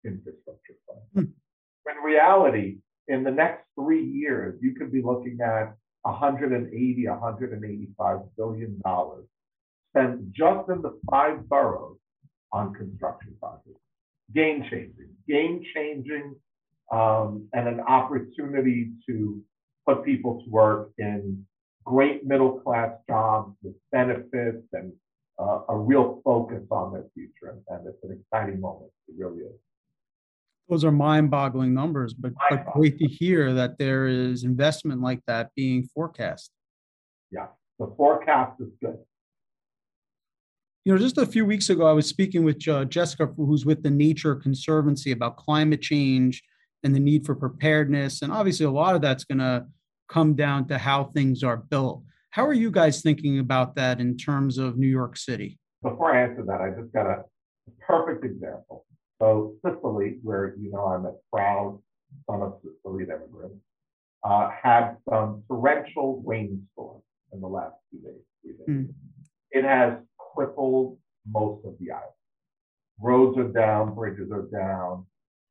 infrastructure 0.07 0.75
fund. 0.87 1.27
Hmm. 1.27 1.91
In 1.91 2.03
reality, 2.03 2.77
in 3.07 3.23
the 3.23 3.31
next 3.31 3.63
three 3.79 4.03
years, 4.03 4.57
you 4.61 4.75
could 4.75 4.91
be 4.91 5.01
looking 5.01 5.37
at 5.43 5.75
180, 6.03 7.07
185 7.07 8.19
billion 8.37 8.81
dollars 8.83 9.25
spent 9.89 10.31
just 10.31 10.69
in 10.69 10.81
the 10.81 10.99
five 11.09 11.47
boroughs 11.47 11.97
on 12.51 12.73
construction 12.73 13.35
projects. 13.39 13.81
Game 14.33 14.63
changing, 14.69 15.09
game 15.27 15.63
changing, 15.73 16.35
um, 16.91 17.47
and 17.53 17.67
an 17.67 17.79
opportunity 17.81 18.91
to 19.07 19.41
put 19.85 20.03
people 20.03 20.41
to 20.43 20.49
work 20.49 20.91
in 20.97 21.45
great 21.85 22.25
middle 22.25 22.59
class 22.59 22.91
jobs 23.09 23.55
with 23.63 23.73
benefits 23.91 24.65
and 24.73 24.91
uh, 25.39 25.61
a 25.69 25.77
real 25.77 26.21
focus 26.25 26.63
on 26.71 26.93
their 26.93 27.05
future, 27.13 27.51
and, 27.51 27.61
and 27.69 27.87
it's 27.87 28.03
an 28.03 28.19
exciting 28.19 28.59
moment. 28.59 28.91
It 29.07 29.15
really 29.17 29.39
is. 29.43 29.55
Those 30.69 30.83
are 30.83 30.91
mind-boggling 30.91 31.73
numbers, 31.73 32.13
but, 32.13 32.33
but 32.49 32.65
great 32.73 32.97
to 32.99 33.07
hear 33.07 33.53
that 33.53 33.77
there 33.77 34.07
is 34.07 34.43
investment 34.43 35.01
like 35.01 35.21
that 35.25 35.51
being 35.55 35.87
forecast. 35.93 36.51
Yeah, 37.31 37.47
the 37.79 37.93
forecast 37.95 38.59
is 38.59 38.69
good. 38.81 38.97
You 40.83 40.93
know, 40.93 40.99
just 40.99 41.17
a 41.17 41.25
few 41.25 41.45
weeks 41.45 41.69
ago, 41.69 41.85
I 41.85 41.91
was 41.93 42.07
speaking 42.07 42.43
with 42.43 42.65
uh, 42.67 42.85
Jessica, 42.85 43.27
who's 43.27 43.65
with 43.65 43.83
the 43.83 43.89
Nature 43.89 44.35
Conservancy, 44.35 45.11
about 45.11 45.37
climate 45.37 45.81
change 45.81 46.43
and 46.83 46.95
the 46.95 46.99
need 46.99 47.25
for 47.25 47.35
preparedness. 47.35 48.21
And 48.21 48.31
obviously, 48.31 48.65
a 48.65 48.71
lot 48.71 48.95
of 48.95 49.01
that's 49.01 49.25
going 49.25 49.39
to 49.39 49.65
come 50.09 50.33
down 50.35 50.67
to 50.69 50.77
how 50.77 51.05
things 51.05 51.43
are 51.43 51.57
built. 51.57 52.03
How 52.29 52.45
are 52.45 52.53
you 52.53 52.71
guys 52.71 53.01
thinking 53.01 53.39
about 53.39 53.75
that 53.75 53.99
in 53.99 54.15
terms 54.15 54.57
of 54.57 54.77
New 54.77 54.87
York 54.87 55.17
City? 55.17 55.59
Before 55.83 56.13
I 56.13 56.23
answer 56.23 56.43
that, 56.45 56.61
I 56.61 56.69
just 56.69 56.93
got 56.93 57.05
a 57.05 57.23
perfect 57.85 58.23
example. 58.23 58.85
So 59.19 59.55
Sicily, 59.65 60.19
where 60.23 60.55
you 60.57 60.71
know 60.71 60.85
I'm 60.85 61.05
a 61.05 61.13
proud 61.33 61.79
son 62.29 62.41
of 62.41 62.59
Sicilian 62.61 63.09
immigrants, 63.09 63.57
uh, 64.23 64.49
had 64.51 64.97
some 65.09 65.43
torrential 65.47 66.21
rainstorms 66.25 67.03
in 67.33 67.41
the 67.41 67.47
last 67.47 67.75
few 67.89 67.99
days. 68.01 68.21
days. 68.43 68.67
Mm. 68.69 68.93
It 69.51 69.63
has 69.63 69.93
crippled 70.17 70.97
most 71.25 71.65
of 71.65 71.73
the 71.79 71.91
island. 71.91 72.11
Roads 73.01 73.37
are 73.37 73.51
down, 73.51 73.93
bridges 73.93 74.31
are 74.31 74.47
down, 74.51 75.05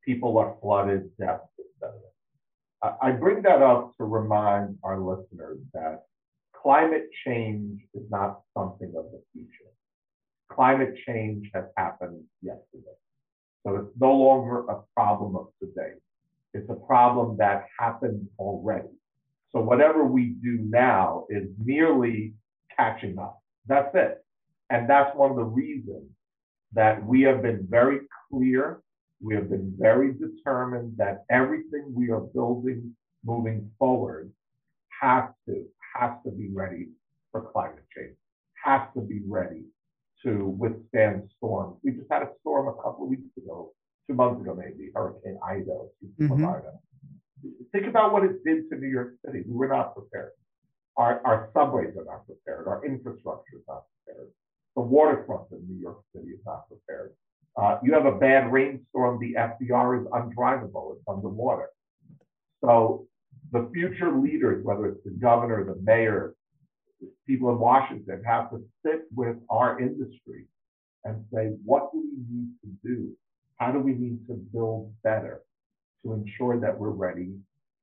people 0.05 0.39
are 0.39 0.57
flooded, 0.61 1.11
deaths, 1.19 1.49
etc. 1.59 1.95
I 3.03 3.13
bring 3.13 3.43
that 3.43 3.63
up 3.63 3.97
to 3.97 4.05
remind 4.05 4.79
our 4.85 5.01
listeners 5.01 5.59
that 5.73 6.05
climate 6.55 7.09
change 7.25 7.81
is 7.95 8.03
not 8.11 8.41
something 8.57 8.93
of 8.97 9.07
the 9.13 9.23
future. 9.33 9.71
Climate 10.51 10.95
change 11.07 11.51
has 11.55 11.65
happened 11.77 12.23
yesterday. 12.43 12.97
So 13.67 13.75
it's 13.77 14.01
no 14.01 14.13
longer 14.13 14.61
a 14.69 14.83
problem 14.95 15.35
of 15.35 15.49
today. 15.61 15.95
It's 16.55 16.71
a 16.71 16.75
problem 16.87 17.37
that 17.39 17.67
happened 17.77 18.29
already. 18.39 18.95
So 19.51 19.61
whatever 19.61 20.05
we 20.05 20.37
do 20.43 20.59
now 20.61 21.27
is 21.29 21.49
merely 21.59 22.35
catching 22.77 23.19
up. 23.19 23.43
That's 23.67 23.93
it. 23.95 24.25
And 24.71 24.89
that's 24.89 25.17
one 25.17 25.31
of 25.33 25.37
the 25.37 25.45
reasons 25.45 26.05
that 26.75 27.05
we 27.05 27.23
have 27.23 27.43
been 27.43 27.67
very 27.69 28.01
clear 28.31 28.83
we 29.21 29.35
have 29.35 29.49
been 29.49 29.75
very 29.79 30.13
determined 30.13 30.95
that 30.99 31.25
everything 31.31 31.93
we 31.95 32.11
are 32.11 32.21
building 32.21 32.95
moving 33.25 33.71
forward 33.79 34.31
has 35.01 35.25
to 35.47 35.65
has 35.95 36.13
to 36.25 36.31
be 36.31 36.51
ready 36.53 36.89
for 37.33 37.51
climate 37.53 37.85
change, 37.97 38.15
has 38.63 38.83
to 38.95 39.01
be 39.01 39.23
ready 39.27 39.65
to 40.25 40.57
withstand 40.59 41.31
storms. 41.37 41.79
We 41.83 41.93
just 41.93 42.11
had 42.11 42.23
a 42.23 42.29
storm 42.41 42.69
a 42.69 42.75
couple 42.75 43.05
of 43.05 43.11
weeks 43.11 43.31
ago, 43.37 43.73
two 44.09 44.15
months 44.15 44.41
ago 44.41 44.55
maybe, 44.55 44.91
Hurricane 44.95 45.39
Ida, 45.47 45.79
mm-hmm. 46.21 46.45
Think 47.73 47.87
about 47.87 48.13
what 48.13 48.25
it 48.25 48.43
did 48.45 48.69
to 48.71 48.77
New 48.77 48.89
York 48.89 49.15
City. 49.25 49.45
We 49.47 49.55
were 49.55 49.69
not 49.69 49.95
prepared. 49.95 50.33
Our, 50.97 51.21
our 51.25 51.51
subways 51.53 51.95
are 51.97 52.05
not 52.05 52.27
prepared. 52.27 52.67
Our 52.67 52.85
infrastructure 52.85 53.57
is 53.57 53.63
not 53.69 53.85
prepared. 54.05 54.31
The 54.75 54.83
waterfront 54.83 55.51
in 55.53 55.67
New 55.69 55.81
York 55.81 55.99
City 56.15 56.29
is 56.31 56.41
not 56.47 56.67
prepared. 56.69 57.13
Uh, 57.57 57.79
you 57.83 57.93
have 57.95 58.07
a 58.07 58.13
bad 58.13 58.53
rainstorm, 58.53 59.19
the 59.19 59.35
FDR 59.35 60.01
is 60.01 60.07
undrivable, 60.09 60.95
it's 60.97 61.05
underwater. 61.09 61.69
So 62.63 63.07
the 63.53 63.71
future 63.73 64.13
leaders, 64.13 64.65
whether 64.65 64.87
it's 64.87 65.05
the 65.05 65.11
governor, 65.11 65.65
the 65.65 65.81
mayor, 65.83 66.35
people 67.27 67.51
in 67.51 67.59
Washington, 67.59 68.23
have 68.25 68.51
to 68.51 68.63
sit 68.85 69.03
with 69.15 69.37
our 69.51 69.81
industry 69.81 70.47
and 71.05 71.25
say, 71.33 71.53
what 71.65 71.93
do 71.93 71.99
we 71.99 72.37
need 72.37 72.51
to 72.63 72.89
do? 72.89 73.17
How 73.57 73.73
do 73.73 73.79
we 73.79 73.93
need 73.93 74.27
to 74.29 74.35
build 74.35 74.93
better 75.03 75.43
to 76.05 76.13
ensure 76.13 76.61
that 76.61 76.79
we're 76.79 76.91
ready 76.91 77.35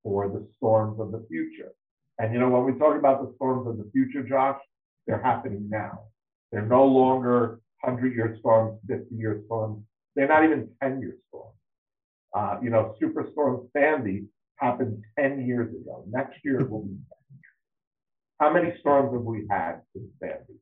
for 0.03 0.27
the 0.27 0.47
storms 0.57 0.99
of 0.99 1.11
the 1.11 1.25
future? 1.29 1.71
And 2.19 2.33
you 2.33 2.39
know, 2.39 2.49
when 2.49 2.65
we 2.65 2.77
talk 2.77 2.97
about 2.97 3.21
the 3.21 3.33
storms 3.35 3.67
of 3.67 3.77
the 3.77 3.89
future, 3.91 4.23
Josh, 4.23 4.59
they're 5.07 5.21
happening 5.21 5.67
now. 5.69 6.03
They're 6.51 6.65
no 6.65 6.85
longer 6.85 7.59
100 7.81 8.13
year 8.13 8.37
storms, 8.39 8.79
50 8.87 9.15
year 9.15 9.41
storms. 9.45 9.83
They're 10.15 10.27
not 10.27 10.43
even 10.43 10.69
10 10.81 11.01
year 11.01 11.15
storms. 11.29 11.57
Uh, 12.33 12.57
you 12.61 12.69
know, 12.69 12.95
Superstorm 13.01 13.67
Sandy 13.73 14.25
happened 14.57 15.03
10 15.19 15.45
years 15.45 15.73
ago. 15.73 16.05
Next 16.09 16.37
year 16.43 16.61
it 16.61 16.69
will 16.69 16.83
be 16.83 16.89
10 16.89 16.97
years. 17.31 17.52
How 18.39 18.51
many 18.51 18.73
storms 18.79 19.13
have 19.13 19.23
we 19.23 19.45
had 19.49 19.81
since 19.93 20.09
Sandy? 20.19 20.59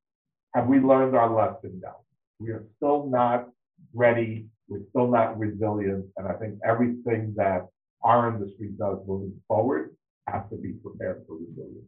Have 0.53 0.67
we 0.67 0.79
learned 0.79 1.15
our 1.15 1.33
lesson 1.33 1.79
now? 1.81 1.97
We 2.39 2.49
are 2.49 2.65
still 2.77 3.07
not 3.09 3.49
ready. 3.93 4.47
We're 4.67 4.81
still 4.89 5.09
not 5.09 5.37
resilient. 5.39 6.05
And 6.17 6.27
I 6.27 6.33
think 6.33 6.55
everything 6.67 7.33
that 7.37 7.67
our 8.03 8.33
industry 8.33 8.69
does 8.77 8.97
moving 9.07 9.33
forward 9.47 9.95
has 10.27 10.43
to 10.49 10.57
be 10.57 10.73
prepared 10.73 11.23
for 11.27 11.35
resiliency. 11.35 11.87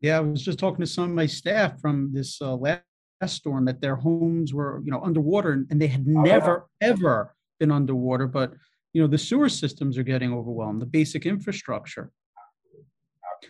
Yeah, 0.00 0.18
I 0.18 0.20
was 0.20 0.42
just 0.42 0.58
talking 0.58 0.80
to 0.80 0.86
some 0.86 1.04
of 1.04 1.10
my 1.10 1.26
staff 1.26 1.80
from 1.80 2.12
this 2.12 2.40
uh, 2.42 2.54
last 2.54 2.82
storm 3.26 3.64
that 3.64 3.80
their 3.80 3.96
homes 3.96 4.52
were 4.52 4.82
you 4.84 4.90
know 4.90 5.00
underwater 5.00 5.64
and 5.70 5.80
they 5.80 5.86
had 5.86 6.04
oh, 6.06 6.20
never 6.20 6.66
yeah. 6.82 6.88
ever 6.88 7.34
been 7.58 7.72
underwater 7.72 8.26
but 8.26 8.52
you 8.92 9.00
know 9.00 9.08
the 9.08 9.16
sewer 9.16 9.48
systems 9.48 9.96
are 9.96 10.02
getting 10.02 10.34
overwhelmed 10.34 10.82
the 10.82 10.86
basic 10.86 11.24
infrastructure 11.24 12.12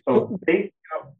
so 0.08 0.38
they, 0.46 0.52
you 0.52 0.58
know, 0.62 0.70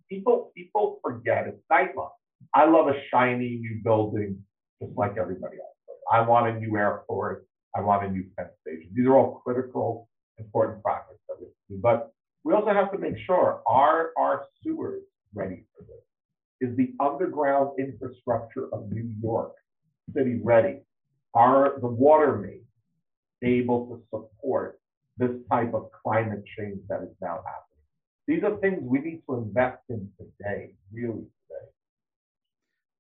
people 0.09 0.53
people 0.57 0.99
forget 1.03 1.47
it's 1.47 1.63
nightlife 1.71 2.11
i 2.55 2.65
love 2.65 2.89
a 2.89 3.01
shiny 3.11 3.59
new 3.61 3.81
building 3.83 4.39
just 4.81 4.93
like 4.97 5.17
everybody 5.19 5.57
else 5.57 5.99
i 6.13 6.21
want 6.21 6.47
a 6.49 6.59
new 6.61 6.77
airport 6.77 7.47
i 7.77 7.81
want 7.81 8.05
a 8.05 8.11
new 8.11 8.25
penn 8.37 8.49
station. 8.63 8.91
These 8.95 9.07
are 9.07 9.17
all 9.17 9.41
critical 9.45 10.09
important 10.39 10.83
projects 10.83 11.21
that 11.29 11.37
we 11.41 11.47
do. 11.69 11.81
But 11.81 12.13
we 12.45 12.53
also 12.53 12.73
have 12.73 12.93
to 12.93 12.99
make 12.99 13.17
sure 13.27 13.61
are 13.67 14.11
our 14.17 14.47
sewers 14.63 15.03
ready 15.35 15.65
for 15.77 15.85
this? 15.85 16.71
Is 16.71 16.77
the 16.77 16.95
underground 17.01 17.79
infrastructure 17.79 18.69
of 18.73 18.91
New 18.91 19.11
York 19.23 19.53
City 20.15 20.41
ready? 20.43 20.81
Are 21.35 21.79
the 21.81 21.89
water 21.89 22.37
mains 22.37 22.63
able 23.43 23.87
to 23.89 24.03
support 24.11 24.79
this 25.19 25.33
type 25.51 25.75
of 25.75 25.91
climate 26.03 26.45
change 26.57 26.81
that 26.89 27.03
is 27.03 27.15
now 27.21 27.43
happening? 27.45 27.75
These 28.26 28.42
are 28.42 28.56
things 28.56 28.80
we 28.83 28.99
need 28.99 29.23
to 29.28 29.37
invest 29.37 29.83
in 29.88 30.09
today, 30.18 30.75
really 30.92 31.12
today. 31.12 31.66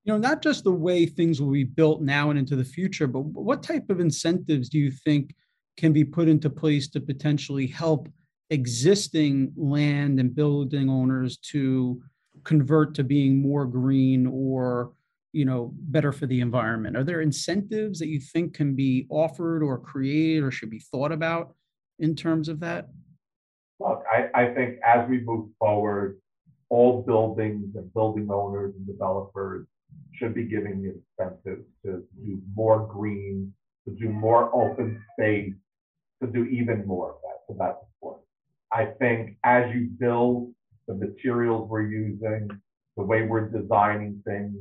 You 0.04 0.12
know, 0.12 0.18
not 0.18 0.40
just 0.40 0.62
the 0.64 0.72
way 0.72 1.06
things 1.06 1.40
will 1.40 1.50
be 1.50 1.64
built 1.64 2.00
now 2.00 2.30
and 2.30 2.38
into 2.38 2.54
the 2.54 2.64
future, 2.64 3.08
but 3.08 3.20
what 3.20 3.62
type 3.62 3.90
of 3.90 3.98
incentives 3.98 4.68
do 4.68 4.78
you 4.78 4.90
think 4.90 5.34
can 5.76 5.92
be 5.92 6.04
put 6.04 6.28
into 6.28 6.48
place 6.48 6.88
to 6.90 7.00
potentially 7.00 7.66
help 7.66 8.08
existing 8.50 9.52
land 9.56 10.20
and 10.20 10.34
building 10.34 10.88
owners 10.88 11.38
to 11.38 12.00
convert 12.44 12.94
to 12.94 13.04
being 13.04 13.42
more 13.42 13.64
green 13.66 14.26
or 14.26 14.92
you 15.32 15.44
know 15.44 15.72
better 15.74 16.12
for 16.12 16.26
the 16.26 16.40
environment 16.40 16.96
are 16.96 17.02
there 17.02 17.22
incentives 17.22 17.98
that 17.98 18.06
you 18.06 18.20
think 18.20 18.54
can 18.54 18.74
be 18.76 19.06
offered 19.10 19.62
or 19.62 19.78
created 19.78 20.44
or 20.44 20.50
should 20.52 20.70
be 20.70 20.78
thought 20.78 21.10
about 21.10 21.54
in 21.98 22.14
terms 22.14 22.48
of 22.48 22.60
that 22.60 22.88
look 23.80 24.02
i, 24.10 24.28
I 24.34 24.54
think 24.54 24.78
as 24.84 25.08
we 25.08 25.20
move 25.20 25.50
forward 25.58 26.18
all 26.68 27.02
buildings 27.02 27.76
and 27.76 27.92
building 27.94 28.28
owners 28.30 28.74
and 28.76 28.86
developers 28.86 29.66
should 30.14 30.34
be 30.34 30.44
giving 30.44 30.82
the 30.82 31.00
incentives 31.20 31.66
to 31.84 32.04
do 32.24 32.40
more 32.54 32.86
green 32.86 33.52
to 33.86 33.94
do 33.94 34.08
more 34.08 34.54
open 34.54 35.02
space 35.12 35.54
to 36.22 36.28
do 36.28 36.44
even 36.44 36.86
more 36.86 37.10
of 37.10 37.16
that 37.22 37.40
so 37.46 37.56
that's 37.58 37.78
important 37.94 38.24
i 38.72 38.86
think 38.98 39.36
as 39.44 39.72
you 39.74 39.88
build 39.98 40.52
the 40.86 40.94
materials 40.94 41.68
we're 41.68 41.82
using, 41.82 42.48
the 42.96 43.02
way 43.02 43.22
we're 43.22 43.48
designing 43.48 44.22
things. 44.26 44.54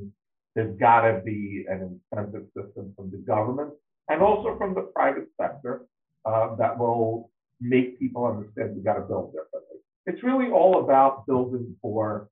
There's 0.55 0.77
got 0.79 1.01
to 1.01 1.21
be 1.23 1.65
an 1.69 1.99
incentive 2.13 2.45
system 2.55 2.93
from 2.95 3.11
the 3.11 3.17
government 3.17 3.71
and 4.09 4.21
also 4.21 4.57
from 4.57 4.73
the 4.73 4.89
private 4.95 5.27
sector 5.39 5.85
uh, 6.25 6.55
that 6.55 6.77
will 6.77 7.29
make 7.61 7.99
people 7.99 8.25
understand 8.25 8.75
we 8.75 8.83
got 8.83 8.95
to 8.95 9.01
build 9.01 9.31
differently. 9.31 9.79
It's 10.05 10.23
really 10.23 10.49
all 10.51 10.83
about 10.83 11.25
building 11.25 11.75
for 11.81 12.29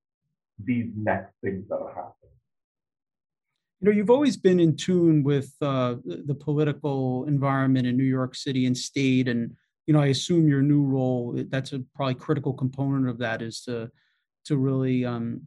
these 0.63 0.91
next 0.95 1.33
things 1.43 1.67
that 1.69 1.75
are 1.75 1.89
happening. 1.89 2.13
You 3.81 3.89
know, 3.89 3.91
you've 3.91 4.09
always 4.09 4.37
been 4.37 4.59
in 4.59 4.75
tune 4.75 5.23
with 5.23 5.53
uh, 5.61 5.95
the 6.05 6.35
political 6.35 7.25
environment 7.25 7.87
in 7.87 7.97
New 7.97 8.03
York 8.03 8.35
City 8.35 8.65
and 8.65 8.77
state, 8.77 9.27
and 9.27 9.55
you 9.87 9.93
know, 9.93 9.99
I 9.99 10.07
assume 10.07 10.47
your 10.47 10.61
new 10.61 10.83
role, 10.83 11.43
that's 11.49 11.73
a 11.73 11.79
probably 11.93 12.15
critical 12.15 12.53
component 12.53 13.09
of 13.09 13.17
that 13.17 13.41
is 13.41 13.61
to, 13.61 13.91
to 14.45 14.57
really 14.57 15.03
um, 15.03 15.41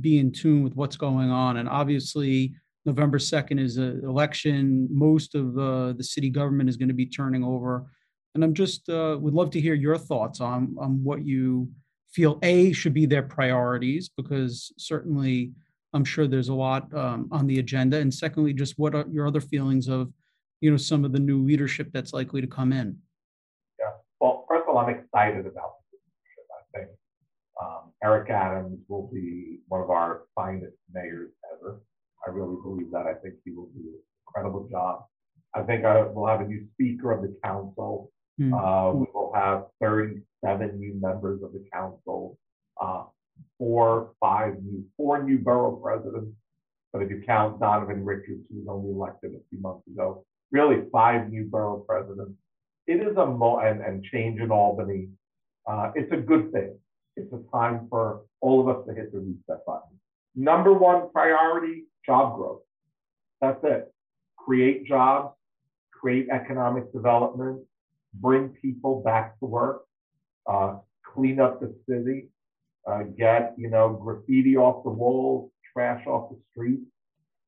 be 0.00 0.18
in 0.18 0.32
tune 0.32 0.62
with 0.62 0.74
what's 0.74 0.96
going 0.96 1.30
on. 1.30 1.56
And 1.56 1.68
obviously, 1.68 2.54
November 2.84 3.18
2nd 3.18 3.58
is 3.58 3.76
an 3.78 4.02
election. 4.04 4.88
Most 4.90 5.34
of 5.34 5.58
uh, 5.58 5.92
the 5.94 6.04
city 6.04 6.30
government 6.30 6.68
is 6.68 6.76
going 6.76 6.88
to 6.88 6.94
be 6.94 7.06
turning 7.06 7.44
over. 7.44 7.86
And 8.34 8.44
I'm 8.44 8.54
just 8.54 8.88
uh, 8.88 9.16
would 9.20 9.34
love 9.34 9.50
to 9.50 9.60
hear 9.60 9.74
your 9.74 9.98
thoughts 9.98 10.40
on, 10.40 10.76
on 10.78 11.02
what 11.02 11.26
you 11.26 11.68
feel 12.12 12.38
A 12.42 12.72
should 12.72 12.94
be 12.94 13.06
their 13.06 13.22
priorities, 13.22 14.08
because 14.16 14.72
certainly 14.78 15.52
I'm 15.92 16.04
sure 16.04 16.28
there's 16.28 16.48
a 16.48 16.54
lot 16.54 16.92
um, 16.94 17.28
on 17.32 17.46
the 17.46 17.58
agenda. 17.58 17.98
And 17.98 18.12
secondly, 18.12 18.52
just 18.52 18.78
what 18.78 18.94
are 18.94 19.04
your 19.10 19.26
other 19.26 19.40
feelings 19.40 19.88
of, 19.88 20.12
you 20.60 20.70
know, 20.70 20.76
some 20.76 21.04
of 21.04 21.12
the 21.12 21.18
new 21.18 21.42
leadership 21.42 21.90
that's 21.92 22.12
likely 22.12 22.40
to 22.40 22.46
come 22.46 22.72
in? 22.72 22.96
Yeah. 23.78 23.92
Well, 24.20 24.44
first 24.48 24.62
of 24.62 24.74
all, 24.74 24.78
I'm 24.78 24.90
excited 24.90 25.46
about 25.46 25.72
leadership. 25.90 26.46
I 26.52 26.78
think 26.78 26.88
um, 27.60 27.92
Eric 28.04 28.30
Adams 28.30 28.78
will 28.88 29.10
be 29.12 29.58
one 29.66 29.80
of 29.80 29.90
our 29.90 30.22
finest 30.36 30.76
mayors 30.92 31.30
ever. 31.52 31.82
I 32.26 32.30
really 32.30 32.56
believe 32.62 32.92
that. 32.92 33.06
I 33.06 33.14
think 33.14 33.34
he 33.44 33.50
will 33.50 33.70
do 33.74 33.80
an 33.80 33.94
incredible 34.26 34.68
job. 34.70 35.04
I 35.54 35.62
think 35.62 35.84
I 35.84 36.02
will 36.02 36.28
have 36.28 36.42
a 36.42 36.46
new 36.46 36.64
speaker 36.74 37.10
of 37.10 37.22
the 37.22 37.34
council. 37.42 38.12
Mm. 38.40 38.52
Uh, 38.54 38.96
we 38.96 39.06
will 39.12 39.32
have 39.34 39.66
37 39.80 40.78
new 40.78 40.94
members 41.00 41.42
of 41.42 41.52
the 41.52 41.64
council. 41.72 42.38
Uh, 42.80 43.04
four, 43.58 44.12
five 44.20 44.54
new, 44.62 44.84
four 44.96 45.22
new 45.22 45.38
borough 45.38 45.76
presidents. 45.76 46.32
But 46.92 47.02
if 47.02 47.10
you 47.10 47.22
count 47.24 47.60
Donovan 47.60 48.04
Richards, 48.04 48.40
who 48.50 48.60
was 48.60 48.66
only 48.68 48.90
elected 48.90 49.32
a 49.32 49.40
few 49.50 49.60
months 49.60 49.86
ago, 49.86 50.24
really 50.50 50.82
five 50.90 51.30
new 51.30 51.44
borough 51.44 51.84
presidents. 51.86 52.32
It 52.86 53.06
is 53.06 53.16
a 53.16 53.26
mo 53.26 53.58
and, 53.58 53.80
and 53.80 54.02
change 54.04 54.40
in 54.40 54.50
Albany. 54.50 55.08
Uh, 55.66 55.92
it's 55.94 56.12
a 56.12 56.16
good 56.16 56.50
thing. 56.52 56.76
It's 57.16 57.32
a 57.32 57.40
time 57.56 57.86
for 57.88 58.22
all 58.40 58.60
of 58.60 58.74
us 58.74 58.84
to 58.88 58.94
hit 58.94 59.12
the 59.12 59.20
reset 59.20 59.64
button. 59.66 59.98
Number 60.34 60.72
one 60.72 61.10
priority, 61.12 61.84
job 62.04 62.36
growth. 62.36 62.62
That's 63.40 63.62
it. 63.62 63.92
Create 64.36 64.86
jobs, 64.86 65.34
create 65.92 66.28
economic 66.30 66.92
development, 66.92 67.60
bring 68.14 68.50
people 68.62 69.02
back 69.02 69.38
to 69.38 69.46
work, 69.46 69.82
uh, 70.46 70.76
clean 71.04 71.40
up 71.40 71.60
the 71.60 71.74
city, 71.88 72.28
uh, 72.86 73.02
get 73.16 73.54
you 73.56 73.70
know 73.70 73.90
graffiti 73.90 74.56
off 74.56 74.84
the 74.84 74.90
walls, 74.90 75.50
trash 75.72 76.06
off 76.06 76.30
the 76.30 76.38
streets, 76.50 76.84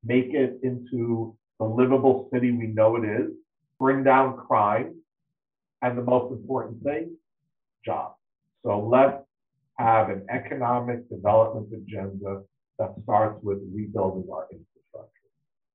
make 0.04 0.34
it 0.34 0.58
into 0.62 1.36
the 1.58 1.64
livable 1.64 2.28
city 2.32 2.50
we 2.50 2.66
know 2.66 2.96
it 2.96 3.04
is, 3.04 3.30
bring 3.78 4.02
down 4.02 4.36
crime, 4.36 4.94
and 5.82 5.96
the 5.96 6.02
most 6.02 6.32
important 6.32 6.82
thing, 6.82 7.16
jobs. 7.84 8.14
So 8.64 8.80
let's 8.80 9.22
have 9.78 10.10
an 10.10 10.26
economic 10.30 11.08
development 11.08 11.68
agenda 11.72 12.42
that 12.78 12.94
starts 13.02 13.42
with 13.42 13.58
rebuilding 13.72 14.28
our 14.32 14.46
infrastructure. 14.50 15.30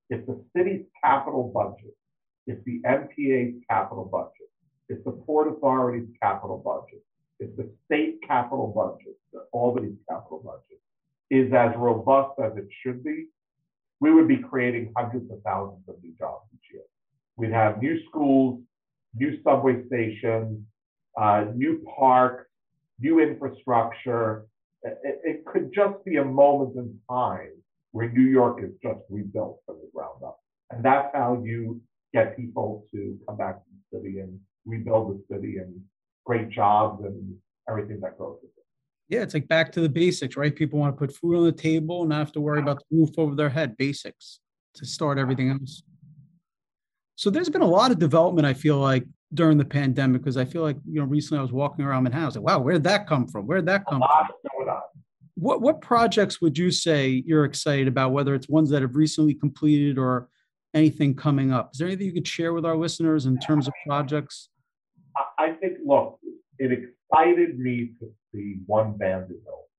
If 0.10 0.25
the 0.25 0.44
city's 0.56 0.86
capital 1.03 1.51
budget, 1.53 1.96
if 2.48 2.63
the 2.63 2.82
MTA's 2.86 3.62
capital 3.70 4.06
budget, 4.06 4.47
if 4.89 5.03
the 5.03 5.12
Port 5.12 5.48
Authority's 5.48 6.08
capital 6.22 6.58
budget, 6.58 7.03
if 7.39 7.56
the 7.56 7.70
state 7.86 8.20
capital 8.27 8.67
budget, 8.67 9.15
the 9.34 9.46
Albany's 9.51 9.98
capital 10.10 10.41
budget, 10.44 10.82
is 11.29 11.51
as 11.53 11.75
robust 11.77 12.39
as 12.39 12.58
it 12.58 12.67
should 12.82 13.03
be, 13.03 13.27
we 14.00 14.13
would 14.13 14.27
be 14.27 14.38
creating 14.38 14.94
hundreds 14.96 15.29
of 15.32 15.41
thousands 15.44 15.84
of 15.88 15.96
new 16.01 16.13
jobs 16.17 16.46
each 16.53 16.74
year. 16.74 16.84
We'd 17.36 17.51
have 17.51 17.82
new 17.82 18.00
schools, 18.08 18.62
new 19.15 19.41
subway 19.44 19.86
stations, 19.88 20.63
uh, 21.20 21.46
new 21.56 21.84
parks, 21.98 22.46
new 23.00 23.20
infrastructure. 23.20 24.46
It, 24.84 25.20
it, 25.24 25.46
could 25.46 25.72
just 25.74 26.03
be 26.06 26.17
a 26.17 26.24
moment 26.24 26.75
in 26.75 27.00
time 27.10 27.51
where 27.91 28.10
New 28.10 28.29
York 28.29 28.62
is 28.63 28.72
just 28.82 29.00
rebuilt 29.10 29.60
from 29.65 29.77
the 29.77 29.89
ground 29.94 30.22
up. 30.24 30.39
And 30.70 30.86
that's 30.86 31.10
how 31.13 31.41
you 31.44 31.82
get 32.13 32.38
people 32.38 32.86
to 32.94 33.17
come 33.27 33.38
back 33.38 33.56
to 33.56 33.70
the 33.91 33.98
city 33.98 34.20
and 34.20 34.39
rebuild 34.67 35.17
the 35.29 35.36
city 35.36 35.57
and 35.57 35.74
great 36.25 36.50
jobs 36.50 37.03
and 37.03 37.36
everything 37.69 38.00
that 38.01 38.17
goes 38.17 38.38
with 38.41 38.51
it. 38.57 38.63
Yeah, 39.09 39.21
it's 39.21 39.33
like 39.33 39.47
back 39.47 39.71
to 39.71 39.81
the 39.81 39.89
basics, 39.89 40.36
right? 40.36 40.53
People 40.53 40.79
want 40.79 40.93
to 40.93 41.00
put 41.00 41.15
food 41.15 41.38
on 41.38 41.45
the 41.45 41.51
table 41.51 42.01
and 42.01 42.09
not 42.09 42.19
have 42.19 42.31
to 42.33 42.41
worry 42.41 42.59
about 42.59 42.79
the 42.79 42.97
roof 42.97 43.12
over 43.17 43.36
their 43.36 43.50
head. 43.50 43.77
Basics 43.77 44.39
to 44.75 44.86
start 44.86 45.17
everything 45.17 45.50
else. 45.50 45.81
So 47.15 47.29
there's 47.29 47.50
been 47.50 47.61
a 47.61 47.68
lot 47.68 47.92
of 47.92 47.98
development, 47.98 48.46
I 48.46 48.53
feel 48.53 48.77
like, 48.77 49.05
during 49.33 49.57
the 49.57 49.65
pandemic, 49.65 50.22
because 50.22 50.37
I 50.37 50.46
feel 50.46 50.61
like, 50.61 50.77
you 50.85 51.00
know, 51.00 51.05
recently 51.05 51.39
I 51.39 51.42
was 51.42 51.51
walking 51.51 51.83
around 51.83 52.03
Manhattan. 52.03 52.24
I 52.24 52.27
was 52.27 52.35
like, 52.35 52.46
wow, 52.46 52.59
where 52.59 52.74
did 52.74 52.83
that 52.83 53.07
come 53.07 53.27
from? 53.27 53.48
Where 53.48 53.57
did 53.57 53.65
that 53.68 53.85
come 53.85 54.01
from? 54.01 54.81
What 55.35 55.61
what 55.61 55.81
projects 55.81 56.42
would 56.42 56.57
you 56.57 56.72
say 56.72 57.24
you're 57.25 57.46
excited 57.46 57.87
about, 57.87 58.11
whether 58.11 58.33
it's 58.33 58.50
ones 58.50 58.70
that 58.72 58.81
have 58.81 58.96
recently 58.96 59.35
completed 59.35 59.98
or 59.98 60.29
anything 60.74 61.15
coming 61.15 61.51
up? 61.51 61.72
Is 61.74 61.79
there 61.79 61.87
anything 61.87 62.07
you 62.07 62.13
could 62.13 62.27
share 62.27 62.53
with 62.53 62.65
our 62.65 62.75
listeners 62.75 63.25
in 63.25 63.37
terms 63.39 63.68
of 63.68 63.74
projects? 63.85 64.50
I 65.38 65.51
think, 65.53 65.77
look, 65.86 66.20
it 66.60 66.72
excited 66.72 67.60
me 67.60 67.92
to 68.00 68.12
see 68.34 68.58
One 68.66 68.98
Vanderbilt, 68.98 69.70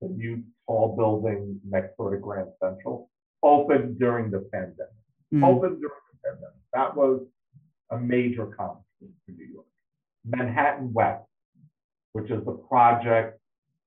the 0.00 0.08
new 0.08 0.42
tall 0.66 0.96
building 0.96 1.60
next 1.68 1.96
door 1.96 2.10
to 2.14 2.20
Grand 2.20 2.48
Central, 2.62 3.10
open 3.42 3.96
during 3.98 4.30
the 4.30 4.48
pandemic. 4.52 4.92
Mm. 5.32 5.44
Open 5.44 5.80
during 5.80 6.02
the 6.12 6.18
pandemic. 6.28 6.54
That 6.72 6.96
was 6.96 7.22
a 7.90 7.98
major 7.98 8.44
accomplishment 8.44 9.14
for 9.26 9.32
New 9.32 9.46
York. 9.52 9.66
Manhattan 10.24 10.92
West, 10.92 11.24
which 12.12 12.30
is 12.30 12.44
the 12.44 12.52
project 12.52 13.40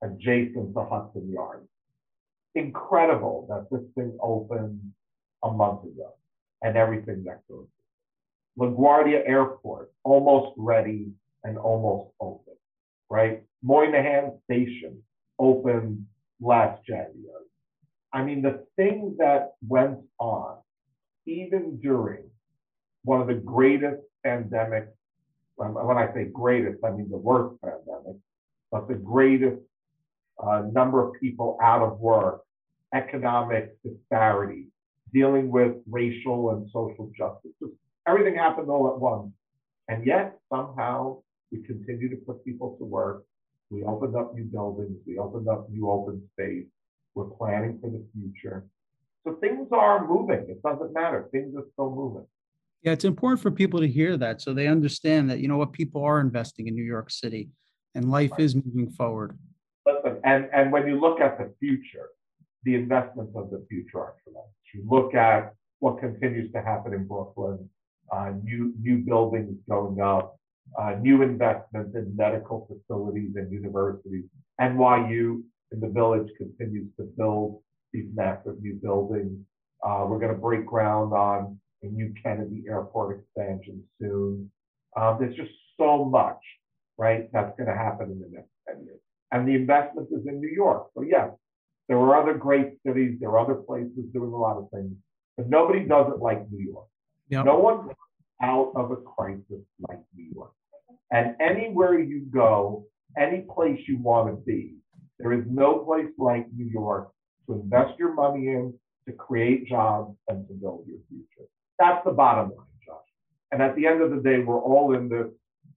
adjacent 0.04 0.74
to 0.74 0.84
Hudson 0.84 1.32
Yards. 1.32 1.68
Incredible 2.56 3.48
that 3.50 3.68
this 3.72 3.86
thing 3.96 4.18
opened 4.22 4.80
a 5.44 5.52
month 5.52 5.84
ago 5.84 6.14
and 6.62 6.78
everything 6.78 7.24
that 7.26 7.42
goes. 7.50 7.68
LaGuardia 8.60 9.28
Airport, 9.28 9.92
almost 10.04 10.54
ready 10.58 11.12
and 11.44 11.58
almost 11.58 12.12
open, 12.20 12.56
right? 13.10 13.44
Moynihan 13.62 14.32
Station 14.46 15.02
opened 15.40 16.06
last 16.40 16.84
January. 16.86 17.46
I 18.14 18.24
mean, 18.24 18.42
the 18.42 18.66
thing 18.78 19.16
that 19.20 19.54
went 19.68 20.00
on, 20.20 20.58
even 21.26 21.80
during 21.82 22.24
one 23.04 23.22
of 23.22 23.28
the 23.28 23.34
greatest 23.34 24.02
pandemics, 24.26 24.88
when 25.56 25.98
I 25.98 26.14
say 26.14 26.26
greatest, 26.26 26.84
I 26.84 26.92
mean 26.92 27.10
the 27.10 27.18
worst 27.18 27.62
pandemic, 27.62 28.18
but 28.72 28.88
the 28.88 28.96
greatest 28.96 29.62
uh, 30.42 30.64
number 30.72 31.06
of 31.06 31.14
people 31.20 31.58
out 31.62 31.82
of 31.82 32.00
work, 32.00 32.42
economic 32.94 33.76
disparity, 33.84 34.68
dealing 35.14 35.50
with 35.50 35.76
racial 35.90 36.52
and 36.52 36.70
social 36.72 37.12
justice. 37.18 37.52
Everything 38.08 38.36
happened 38.36 38.70
all 38.70 38.88
at 38.94 39.00
once. 39.00 39.32
And 39.88 40.06
yet, 40.06 40.38
somehow, 40.52 41.22
we 41.52 41.62
continue 41.62 42.10
to 42.10 42.16
put 42.18 42.44
people 42.44 42.76
to 42.78 42.86
work. 42.86 43.24
We 43.70 43.84
opened 43.84 44.16
up 44.16 44.36
new 44.36 44.46
buildings. 44.46 44.98
We 45.06 45.18
opened 45.18 45.48
up 45.48 45.70
new 45.70 45.90
open 45.90 46.22
space. 46.34 46.66
We're 47.14 47.26
planning 47.26 47.80
for 47.82 47.90
the 47.90 48.04
future. 48.14 48.66
So 49.24 49.36
things 49.36 49.68
are 49.72 50.08
moving. 50.08 50.46
It 50.50 50.62
doesn't 50.62 50.94
matter. 50.94 51.28
Things 51.32 51.56
are 51.56 51.66
still 51.74 51.90
moving. 51.90 52.26
Yeah, 52.84 52.92
it's 52.92 53.06
important 53.06 53.42
for 53.42 53.50
people 53.50 53.80
to 53.80 53.88
hear 53.88 54.18
that 54.18 54.42
so 54.42 54.54
they 54.54 54.68
understand 54.68 55.30
that, 55.32 55.40
you 55.40 55.48
know 55.48 55.58
what, 55.58 55.74
people 55.74 56.04
are 56.04 56.20
investing 56.20 56.68
in 56.68 56.76
New 56.76 56.84
York 56.84 57.10
City 57.10 57.50
and 57.96 58.12
life 58.12 58.32
right. 58.32 58.42
is 58.42 58.56
moving 58.56 58.92
forward. 58.92 59.38
Listen, 59.88 60.20
and, 60.24 60.50
and 60.54 60.72
when 60.72 60.88
you 60.88 61.00
look 61.00 61.20
at 61.20 61.40
the 61.40 61.52
future, 61.60 62.10
the 62.64 62.76
investments 62.76 63.34
of 63.36 63.50
the 63.50 63.66
future 63.70 64.00
are 64.00 64.14
tremendous. 64.24 64.52
You 64.74 64.84
look 64.88 65.16
at 65.16 65.56
what 65.80 66.00
continues 66.00 66.52
to 66.52 66.62
happen 66.62 66.94
in 66.94 67.08
Brooklyn, 67.08 67.70
uh, 68.12 68.32
new, 68.44 68.74
new 68.80 68.98
buildings 68.98 69.58
going 69.70 70.02
up, 70.02 70.38
uh, 70.80 70.96
new 71.02 71.22
investments 71.22 71.96
in 71.96 72.16
medical 72.16 72.68
facilities 72.68 73.32
and 73.36 73.52
universities. 73.52 74.26
NYU 74.60 75.42
in 75.72 75.80
the 75.80 75.88
village 75.88 76.30
continues 76.38 76.88
to 76.98 77.04
build 77.18 77.62
these 77.94 78.06
massive 78.14 78.62
new 78.62 78.76
buildings. 78.82 79.38
Uh, 79.86 80.06
we're 80.08 80.20
going 80.20 80.34
to 80.34 80.40
break 80.40 80.66
ground 80.66 81.14
on 81.14 81.60
a 81.84 81.88
new 81.88 82.14
Kennedy 82.24 82.64
Airport 82.68 83.20
expansion 83.20 83.84
soon. 84.02 84.52
Um, 84.98 85.18
there's 85.20 85.36
just 85.36 85.52
so 85.78 86.06
much, 86.06 86.40
right, 86.98 87.30
that's 87.32 87.56
going 87.58 87.70
to 87.70 87.76
happen 87.76 88.12
in 88.12 88.20
the 88.20 88.30
next 88.32 88.50
10 88.68 88.86
years. 88.86 89.00
And 89.32 89.48
the 89.48 89.54
investment 89.54 90.08
is 90.12 90.26
in 90.28 90.40
New 90.40 90.50
York. 90.50 90.88
So, 90.96 91.02
yes, 91.02 91.30
there 91.88 91.98
are 91.98 92.22
other 92.22 92.34
great 92.34 92.78
cities, 92.86 93.18
there 93.20 93.30
are 93.30 93.40
other 93.40 93.56
places 93.56 94.06
doing 94.14 94.32
a 94.32 94.38
lot 94.38 94.58
of 94.58 94.70
things, 94.74 94.94
but 95.38 95.50
nobody 95.50 95.86
does 95.86 96.12
it 96.14 96.20
like 96.20 96.50
New 96.50 96.64
York. 96.64 96.88
Yep. 97.30 97.46
No 97.46 97.60
one's 97.60 97.92
out 98.42 98.72
of 98.76 98.92
a 98.92 98.98
crisis 98.98 99.64
like 99.88 100.00
New 100.16 100.30
York. 100.34 100.52
And 101.12 101.36
anywhere 101.40 102.00
you 102.00 102.26
go, 102.32 102.86
any 103.18 103.42
place 103.42 103.80
you 103.88 103.98
want 103.98 104.28
to 104.30 104.36
be, 104.46 104.76
there 105.20 105.34
is 105.34 105.46
no 105.50 105.80
place 105.80 106.12
like 106.18 106.48
New 106.56 106.66
York 106.66 107.12
to 107.48 107.54
invest 107.54 107.98
your 107.98 108.14
money 108.14 108.48
in, 108.48 108.74
to 109.08 109.14
create 109.14 109.68
jobs, 109.68 110.16
and 110.28 110.48
to 110.48 110.54
build 110.54 110.86
your 110.88 110.98
future. 111.10 111.48
That's 111.80 112.04
the 112.06 112.12
bottom 112.12 112.50
line, 112.50 112.68
Josh. 112.86 112.98
And 113.52 113.62
at 113.62 113.76
the 113.76 113.88
end 113.88 114.02
of 114.02 114.12
the 114.12 114.22
day, 114.22 114.40
we're 114.40 114.60
all 114.60 114.94
in 114.96 115.08
this 115.08 115.28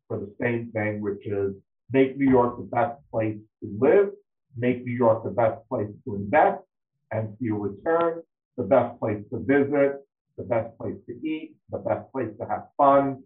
for 0.09 0.19
the 0.19 0.33
same 0.41 0.71
thing, 0.73 1.01
which 1.01 1.27
is 1.27 1.55
make 1.93 2.17
New 2.17 2.29
York 2.29 2.57
the 2.57 2.65
best 2.65 2.99
place 3.11 3.37
to 3.63 3.79
live, 3.79 4.11
make 4.57 4.85
New 4.85 4.93
York 4.93 5.25
the 5.25 5.31
best 5.31 5.61
place 5.69 5.89
to 6.05 6.15
invest 6.17 6.63
and 7.13 7.37
see 7.41 7.49
a 7.49 7.55
return, 7.55 8.23
the 8.57 8.65
best 8.65 8.99
place 8.99 9.23
to 9.31 9.39
visit, 9.39 10.05
the 10.39 10.45
best 10.45 10.77
place 10.79 10.97
to 11.07 11.13
eat, 11.27 11.57
the 11.71 11.79
best 11.79 12.11
place 12.13 12.31
to 12.41 12.47
have 12.47 12.69
fun. 12.79 13.23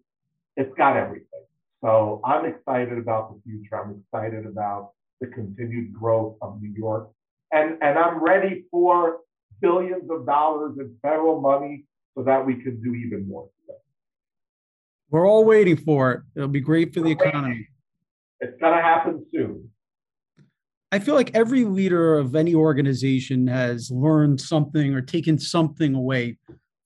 It's 0.56 0.74
got 0.76 0.96
everything. 0.96 1.44
So 1.84 2.20
I'm 2.24 2.46
excited 2.46 2.98
about 2.98 3.34
the 3.34 3.40
future. 3.44 3.76
I'm 3.76 4.02
excited 4.02 4.46
about 4.46 4.92
the 5.20 5.28
continued 5.28 5.92
growth 5.92 6.36
of 6.42 6.60
New 6.60 6.72
York 6.76 7.10
And, 7.52 7.78
and 7.80 7.98
I'm 7.98 8.22
ready 8.22 8.64
for 8.70 9.18
billions 9.60 10.10
of 10.10 10.26
dollars 10.26 10.76
in 10.78 10.96
federal 11.02 11.40
money 11.40 11.84
so 12.16 12.24
that 12.24 12.44
we 12.44 12.54
can 12.54 12.82
do 12.82 12.94
even 12.94 13.28
more. 13.28 13.48
We're 15.10 15.28
all 15.28 15.44
waiting 15.44 15.76
for 15.76 16.12
it. 16.12 16.20
It'll 16.34 16.48
be 16.48 16.60
great 16.60 16.94
for 16.94 17.00
the 17.00 17.10
economy. 17.10 17.68
It's 18.40 18.58
going 18.60 18.74
to 18.74 18.82
happen 18.82 19.24
soon. 19.32 19.68
I 20.90 20.98
feel 20.98 21.14
like 21.14 21.30
every 21.34 21.64
leader 21.64 22.18
of 22.18 22.34
any 22.34 22.54
organization 22.54 23.46
has 23.46 23.90
learned 23.90 24.40
something 24.40 24.94
or 24.94 25.00
taken 25.00 25.38
something 25.38 25.94
away 25.94 26.38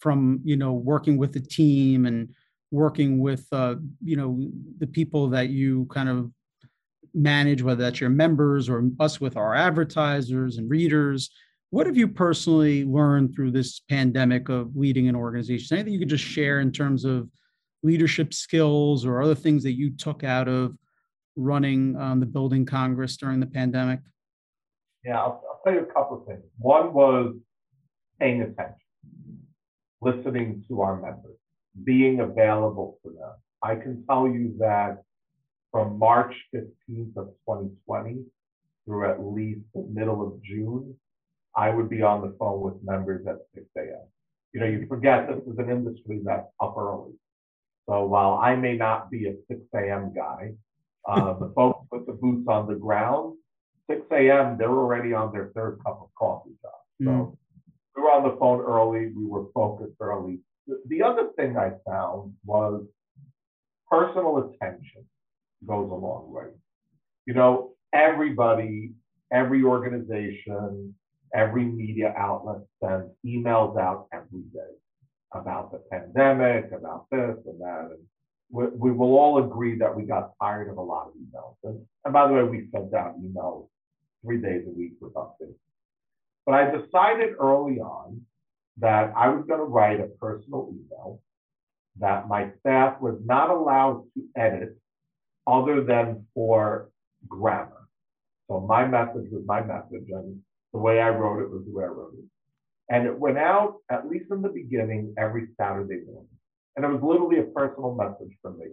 from 0.06 0.38
you 0.44 0.56
know 0.56 0.72
working 0.72 1.16
with 1.16 1.32
the 1.32 1.40
team 1.40 2.06
and 2.06 2.32
working 2.70 3.18
with 3.18 3.44
uh, 3.50 3.74
you 4.04 4.16
know 4.16 4.40
the 4.78 4.86
people 4.86 5.28
that 5.28 5.48
you 5.48 5.84
kind 5.86 6.08
of 6.08 6.30
manage, 7.12 7.60
whether 7.60 7.82
that's 7.82 8.00
your 8.00 8.08
members 8.08 8.68
or 8.68 8.88
us 9.00 9.20
with 9.20 9.36
our 9.36 9.52
advertisers 9.52 10.58
and 10.58 10.70
readers. 10.70 11.28
What 11.70 11.88
have 11.88 11.96
you 11.96 12.06
personally 12.06 12.84
learned 12.84 13.34
through 13.34 13.50
this 13.50 13.80
pandemic 13.80 14.48
of 14.48 14.76
leading 14.76 15.08
an 15.08 15.16
organization? 15.16 15.76
Anything 15.76 15.94
you 15.94 15.98
could 15.98 16.08
just 16.08 16.22
share 16.22 16.60
in 16.60 16.70
terms 16.70 17.04
of 17.04 17.28
leadership 17.82 18.32
skills 18.32 19.04
or 19.04 19.20
other 19.20 19.34
things 19.34 19.64
that 19.64 19.72
you 19.72 19.90
took 19.90 20.22
out 20.22 20.46
of 20.46 20.76
running 21.34 21.96
um, 21.96 22.20
the 22.20 22.26
building 22.26 22.64
Congress 22.64 23.16
during 23.16 23.40
the 23.40 23.46
pandemic? 23.46 23.98
Yeah, 25.04 25.18
I'll, 25.18 25.42
I'll 25.50 25.60
tell 25.64 25.74
you 25.74 25.80
a 25.80 25.92
couple 25.92 26.20
of 26.20 26.26
things. 26.28 26.44
One 26.58 26.94
was 26.94 27.34
paying 28.20 28.40
attention, 28.40 28.85
listening 30.06 30.64
to 30.68 30.80
our 30.82 30.96
members, 31.00 31.38
being 31.84 32.20
available 32.20 32.98
for 33.02 33.10
them. 33.10 33.34
I 33.62 33.74
can 33.74 34.04
tell 34.06 34.26
you 34.28 34.54
that 34.58 35.02
from 35.72 35.98
March 35.98 36.34
15th 36.54 37.16
of 37.16 37.28
2020 37.46 38.24
through 38.84 39.10
at 39.10 39.24
least 39.24 39.62
the 39.74 39.84
middle 39.92 40.24
of 40.26 40.42
June, 40.42 40.94
I 41.56 41.70
would 41.70 41.88
be 41.90 42.02
on 42.02 42.20
the 42.22 42.36
phone 42.38 42.60
with 42.60 42.74
members 42.84 43.26
at 43.26 43.38
6 43.54 43.66
a.m. 43.76 44.06
You 44.52 44.60
know, 44.60 44.66
you 44.66 44.86
forget 44.88 45.28
this 45.28 45.42
is 45.52 45.58
an 45.58 45.70
industry 45.70 46.20
that's 46.24 46.46
up 46.60 46.76
early. 46.78 47.12
So 47.88 48.04
while 48.06 48.34
I 48.34 48.54
may 48.54 48.76
not 48.76 49.10
be 49.10 49.26
a 49.26 49.34
6 49.48 49.60
a.m. 49.74 50.12
guy, 50.14 50.54
uh, 51.08 51.32
the 51.34 51.52
folks 51.54 51.86
with 51.90 52.06
the 52.06 52.12
boots 52.12 52.46
on 52.48 52.66
the 52.68 52.74
ground, 52.74 53.36
6 53.90 54.02
a.m., 54.12 54.56
they're 54.58 54.70
already 54.70 55.12
on 55.14 55.32
their 55.32 55.50
third 55.54 55.78
cup 55.84 56.00
of 56.02 56.08
coffee. 56.18 56.56
So 56.62 56.70
mm. 57.02 57.36
We 57.96 58.02
were 58.02 58.10
on 58.10 58.28
the 58.28 58.36
phone 58.38 58.60
early, 58.60 59.12
we 59.16 59.24
were 59.24 59.46
focused 59.54 59.96
early. 60.00 60.38
The, 60.66 60.80
the 60.88 61.02
other 61.02 61.28
thing 61.36 61.56
I 61.56 61.70
found 61.88 62.34
was 62.44 62.84
personal 63.90 64.38
attention 64.38 65.04
goes 65.66 65.90
a 65.90 65.94
long 65.94 66.30
way. 66.32 66.48
You 67.24 67.34
know, 67.34 67.72
everybody, 67.92 68.92
every 69.32 69.62
organization, 69.62 70.94
every 71.34 71.64
media 71.64 72.12
outlet 72.16 72.62
sends 72.82 73.10
emails 73.24 73.78
out 73.80 74.06
every 74.12 74.42
day 74.52 74.74
about 75.32 75.72
the 75.72 75.78
pandemic, 75.90 76.70
about 76.72 77.06
this 77.10 77.36
and 77.46 77.60
that. 77.60 77.88
And 77.90 77.98
we, 78.50 78.66
we 78.66 78.92
will 78.92 79.16
all 79.18 79.44
agree 79.44 79.78
that 79.78 79.94
we 79.94 80.04
got 80.04 80.32
tired 80.40 80.68
of 80.68 80.76
a 80.76 80.82
lot 80.82 81.08
of 81.08 81.14
emails. 81.14 81.56
And, 81.64 81.84
and 82.04 82.12
by 82.12 82.28
the 82.28 82.34
way, 82.34 82.44
we 82.44 82.68
sent 82.72 82.94
out 82.94 83.20
emails 83.20 83.68
three 84.24 84.40
days 84.40 84.64
a 84.66 84.70
week 84.70 84.92
with 85.00 85.14
updates. 85.14 85.54
But 86.46 86.54
I 86.54 86.70
decided 86.70 87.34
early 87.40 87.80
on 87.80 88.22
that 88.78 89.12
I 89.16 89.28
was 89.28 89.44
going 89.46 89.58
to 89.58 89.66
write 89.66 90.00
a 90.00 90.06
personal 90.06 90.72
email 90.72 91.20
that 91.98 92.28
my 92.28 92.50
staff 92.60 93.00
was 93.00 93.16
not 93.24 93.50
allowed 93.50 94.04
to 94.14 94.40
edit 94.40 94.78
other 95.46 95.82
than 95.82 96.26
for 96.34 96.90
grammar. 97.26 97.88
So 98.48 98.60
my 98.60 98.86
message 98.86 99.30
was 99.32 99.42
my 99.44 99.60
message, 99.60 100.08
and 100.10 100.40
the 100.72 100.78
way 100.78 101.00
I 101.00 101.08
wrote 101.08 101.42
it 101.42 101.50
was 101.50 101.64
the 101.66 101.72
way 101.72 101.84
I 101.84 101.88
wrote 101.88 102.14
it. 102.14 102.24
And 102.88 103.06
it 103.06 103.18
went 103.18 103.38
out, 103.38 103.78
at 103.90 104.08
least 104.08 104.26
in 104.30 104.42
the 104.42 104.48
beginning, 104.48 105.14
every 105.18 105.48
Saturday 105.60 106.02
morning. 106.06 106.28
And 106.76 106.84
it 106.84 106.88
was 106.88 107.02
literally 107.02 107.40
a 107.40 107.44
personal 107.44 107.94
message 107.94 108.36
from 108.42 108.58
me. 108.58 108.66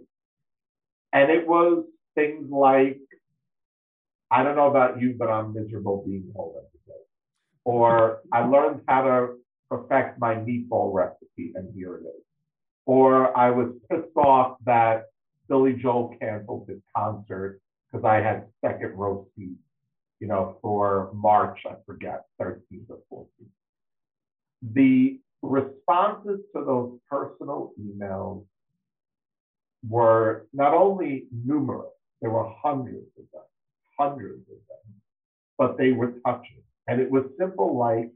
And 1.12 1.30
it 1.30 1.46
was 1.46 1.84
things 2.14 2.48
like, 2.50 3.00
I 4.30 4.44
don't 4.44 4.56
know 4.56 4.68
about 4.68 5.00
you, 5.00 5.16
but 5.18 5.30
I'm 5.30 5.54
miserable 5.54 6.04
being 6.06 6.30
home. 6.36 6.54
Or 7.64 8.20
I 8.32 8.46
learned 8.46 8.82
how 8.88 9.02
to 9.02 9.34
perfect 9.70 10.18
my 10.18 10.34
meatball 10.34 10.92
recipe, 10.92 11.52
and 11.54 11.72
here 11.74 11.96
it 11.96 12.06
is. 12.06 12.22
Or 12.86 13.36
I 13.36 13.50
was 13.50 13.72
pissed 13.90 14.16
off 14.16 14.58
that 14.66 15.06
Billy 15.48 15.74
Joel 15.74 16.14
canceled 16.20 16.68
his 16.68 16.80
concert 16.94 17.60
because 17.90 18.04
I 18.04 18.16
had 18.16 18.46
second 18.64 18.92
row 18.96 19.26
seats, 19.36 19.60
you 20.20 20.26
know, 20.26 20.58
for 20.60 21.10
March, 21.14 21.60
I 21.66 21.74
forget, 21.86 22.24
13th 22.40 22.90
or 22.90 23.26
14th. 23.40 23.48
The 24.74 25.20
responses 25.42 26.40
to 26.54 26.64
those 26.64 26.98
personal 27.08 27.72
emails 27.80 28.44
were 29.88 30.46
not 30.52 30.74
only 30.74 31.26
numerous, 31.30 31.92
there 32.20 32.30
were 32.30 32.50
hundreds 32.62 33.06
of 33.18 33.24
them, 33.32 33.42
hundreds 33.98 34.40
of 34.48 34.56
them, 34.68 34.94
but 35.58 35.76
they 35.76 35.92
were 35.92 36.14
touching. 36.24 36.63
And 36.86 37.00
it 37.00 37.10
was 37.10 37.24
simple 37.38 37.76
like, 37.76 38.10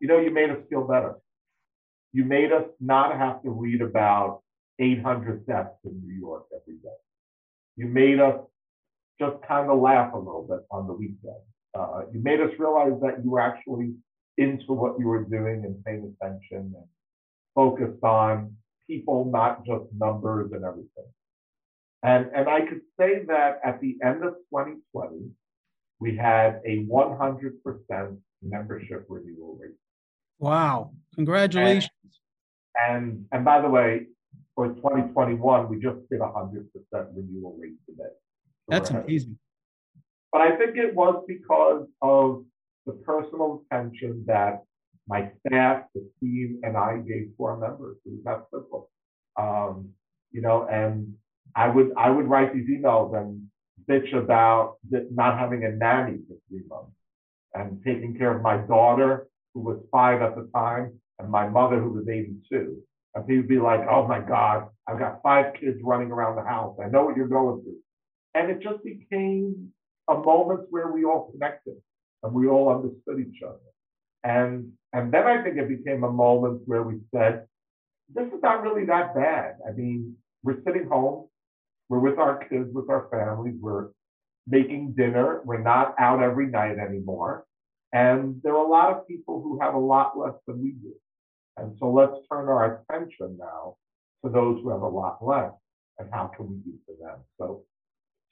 you 0.00 0.08
know, 0.08 0.18
you 0.18 0.30
made 0.30 0.50
us 0.50 0.58
feel 0.68 0.86
better. 0.86 1.16
You 2.12 2.24
made 2.24 2.52
us 2.52 2.64
not 2.80 3.16
have 3.16 3.42
to 3.42 3.50
read 3.50 3.82
about 3.82 4.42
800 4.78 5.46
deaths 5.46 5.74
in 5.84 6.02
New 6.02 6.14
York 6.14 6.46
every 6.54 6.78
day. 6.78 6.88
You 7.76 7.88
made 7.88 8.20
us 8.20 8.40
just 9.18 9.36
kind 9.46 9.70
of 9.70 9.80
laugh 9.80 10.12
a 10.12 10.18
little 10.18 10.46
bit 10.48 10.60
on 10.70 10.86
the 10.86 10.92
weekend. 10.92 11.42
Uh, 11.74 12.02
you 12.12 12.20
made 12.20 12.40
us 12.40 12.50
realize 12.58 12.98
that 13.02 13.22
you 13.22 13.30
were 13.30 13.40
actually 13.40 13.94
into 14.38 14.72
what 14.72 14.98
you 14.98 15.06
were 15.06 15.24
doing 15.24 15.64
and 15.64 15.82
paying 15.84 16.14
attention 16.20 16.72
and 16.76 16.86
focused 17.54 18.02
on 18.02 18.54
people, 18.86 19.24
not 19.26 19.64
just 19.64 19.84
numbers 19.96 20.52
and 20.52 20.64
everything. 20.64 21.10
And, 22.02 22.30
and 22.34 22.48
I 22.48 22.60
could 22.60 22.82
say 22.98 23.24
that 23.26 23.60
at 23.64 23.80
the 23.80 23.96
end 24.02 24.22
of 24.24 24.34
2020, 24.50 25.30
we 26.00 26.16
had 26.16 26.60
a 26.66 26.84
100% 26.84 28.16
membership 28.42 29.06
renewal 29.08 29.58
rate. 29.60 29.74
Wow. 30.38 30.92
Congratulations. 31.14 31.90
And, 32.88 33.04
and, 33.04 33.24
and 33.32 33.44
by 33.44 33.60
the 33.60 33.68
way, 33.68 34.06
for 34.54 34.68
2021, 34.68 35.68
we 35.68 35.76
just 35.76 35.98
hit 36.10 36.20
100% 36.20 36.66
renewal 36.92 37.56
rate 37.60 37.74
today. 37.86 38.04
So 38.08 38.68
That's 38.68 38.90
amazing. 38.90 39.38
But 40.32 40.40
I 40.42 40.56
think 40.56 40.76
it 40.76 40.94
was 40.94 41.24
because 41.26 41.86
of 42.02 42.44
the 42.84 42.92
personal 42.92 43.62
attention 43.70 44.24
that 44.26 44.62
my 45.08 45.30
staff, 45.46 45.84
the 45.94 46.08
team, 46.20 46.60
and 46.62 46.76
I 46.76 46.98
gave 46.98 47.30
to 47.36 47.44
our 47.44 47.56
members. 47.56 47.96
It 48.04 48.12
was 48.12 48.24
that 48.24 48.46
simple. 48.52 48.90
Um, 49.38 49.90
you 50.32 50.40
know, 50.40 50.66
and 50.70 51.14
I 51.54 51.68
would 51.68 51.92
I 51.96 52.10
would 52.10 52.26
write 52.26 52.52
these 52.52 52.68
emails 52.68 53.16
and 53.16 53.46
bitch 53.88 54.14
about 54.14 54.76
not 54.90 55.38
having 55.38 55.64
a 55.64 55.70
nanny 55.70 56.18
for 56.28 56.36
three 56.48 56.62
months 56.68 56.92
and 57.54 57.82
taking 57.84 58.16
care 58.16 58.36
of 58.36 58.42
my 58.42 58.58
daughter 58.58 59.28
who 59.54 59.60
was 59.60 59.78
five 59.90 60.22
at 60.22 60.34
the 60.36 60.48
time 60.54 60.92
and 61.18 61.30
my 61.30 61.48
mother 61.48 61.80
who 61.80 61.90
was 61.90 62.08
82 62.08 62.76
and 63.14 63.26
people 63.26 63.48
be 63.48 63.58
like, 63.58 63.80
oh 63.90 64.06
my 64.06 64.20
God, 64.20 64.68
I've 64.86 64.98
got 64.98 65.22
five 65.22 65.54
kids 65.58 65.78
running 65.82 66.10
around 66.10 66.36
the 66.36 66.42
house. 66.42 66.76
I 66.84 66.88
know 66.88 67.04
what 67.04 67.16
you're 67.16 67.28
going 67.28 67.62
through. 67.62 67.78
And 68.34 68.50
it 68.50 68.62
just 68.62 68.84
became 68.84 69.72
a 70.08 70.14
moment 70.14 70.66
where 70.68 70.92
we 70.92 71.04
all 71.04 71.30
connected 71.32 71.76
and 72.22 72.34
we 72.34 72.46
all 72.46 72.68
understood 72.68 73.18
each 73.20 73.42
other. 73.42 73.56
And, 74.22 74.72
and 74.92 75.12
then 75.12 75.26
I 75.26 75.42
think 75.42 75.56
it 75.56 75.68
became 75.68 76.04
a 76.04 76.12
moment 76.12 76.62
where 76.66 76.82
we 76.82 76.98
said, 77.14 77.46
this 78.14 78.26
is 78.26 78.42
not 78.42 78.62
really 78.62 78.84
that 78.86 79.14
bad. 79.14 79.56
I 79.66 79.72
mean, 79.72 80.16
we're 80.42 80.62
sitting 80.66 80.86
home, 80.86 81.28
we're 81.88 81.98
with 81.98 82.18
our 82.18 82.44
kids, 82.44 82.68
with 82.72 82.90
our 82.90 83.08
families, 83.10 83.54
we're 83.60 83.88
making 84.46 84.94
dinner, 84.96 85.42
we're 85.44 85.62
not 85.62 85.94
out 85.98 86.22
every 86.22 86.46
night 86.46 86.78
anymore. 86.78 87.44
And 87.92 88.40
there 88.42 88.54
are 88.54 88.64
a 88.64 88.68
lot 88.68 88.92
of 88.92 89.06
people 89.06 89.40
who 89.42 89.58
have 89.60 89.74
a 89.74 89.78
lot 89.78 90.18
less 90.18 90.34
than 90.46 90.62
we 90.62 90.70
do. 90.72 90.92
And 91.56 91.76
so 91.78 91.90
let's 91.90 92.14
turn 92.30 92.48
our 92.48 92.84
attention 92.90 93.38
now 93.38 93.76
to 94.24 94.30
those 94.30 94.60
who 94.62 94.70
have 94.70 94.82
a 94.82 94.88
lot 94.88 95.18
less 95.24 95.52
and 95.98 96.08
how 96.12 96.30
can 96.36 96.48
we 96.48 96.56
do 96.56 96.74
for 96.84 96.94
them. 97.00 97.18
So 97.38 97.62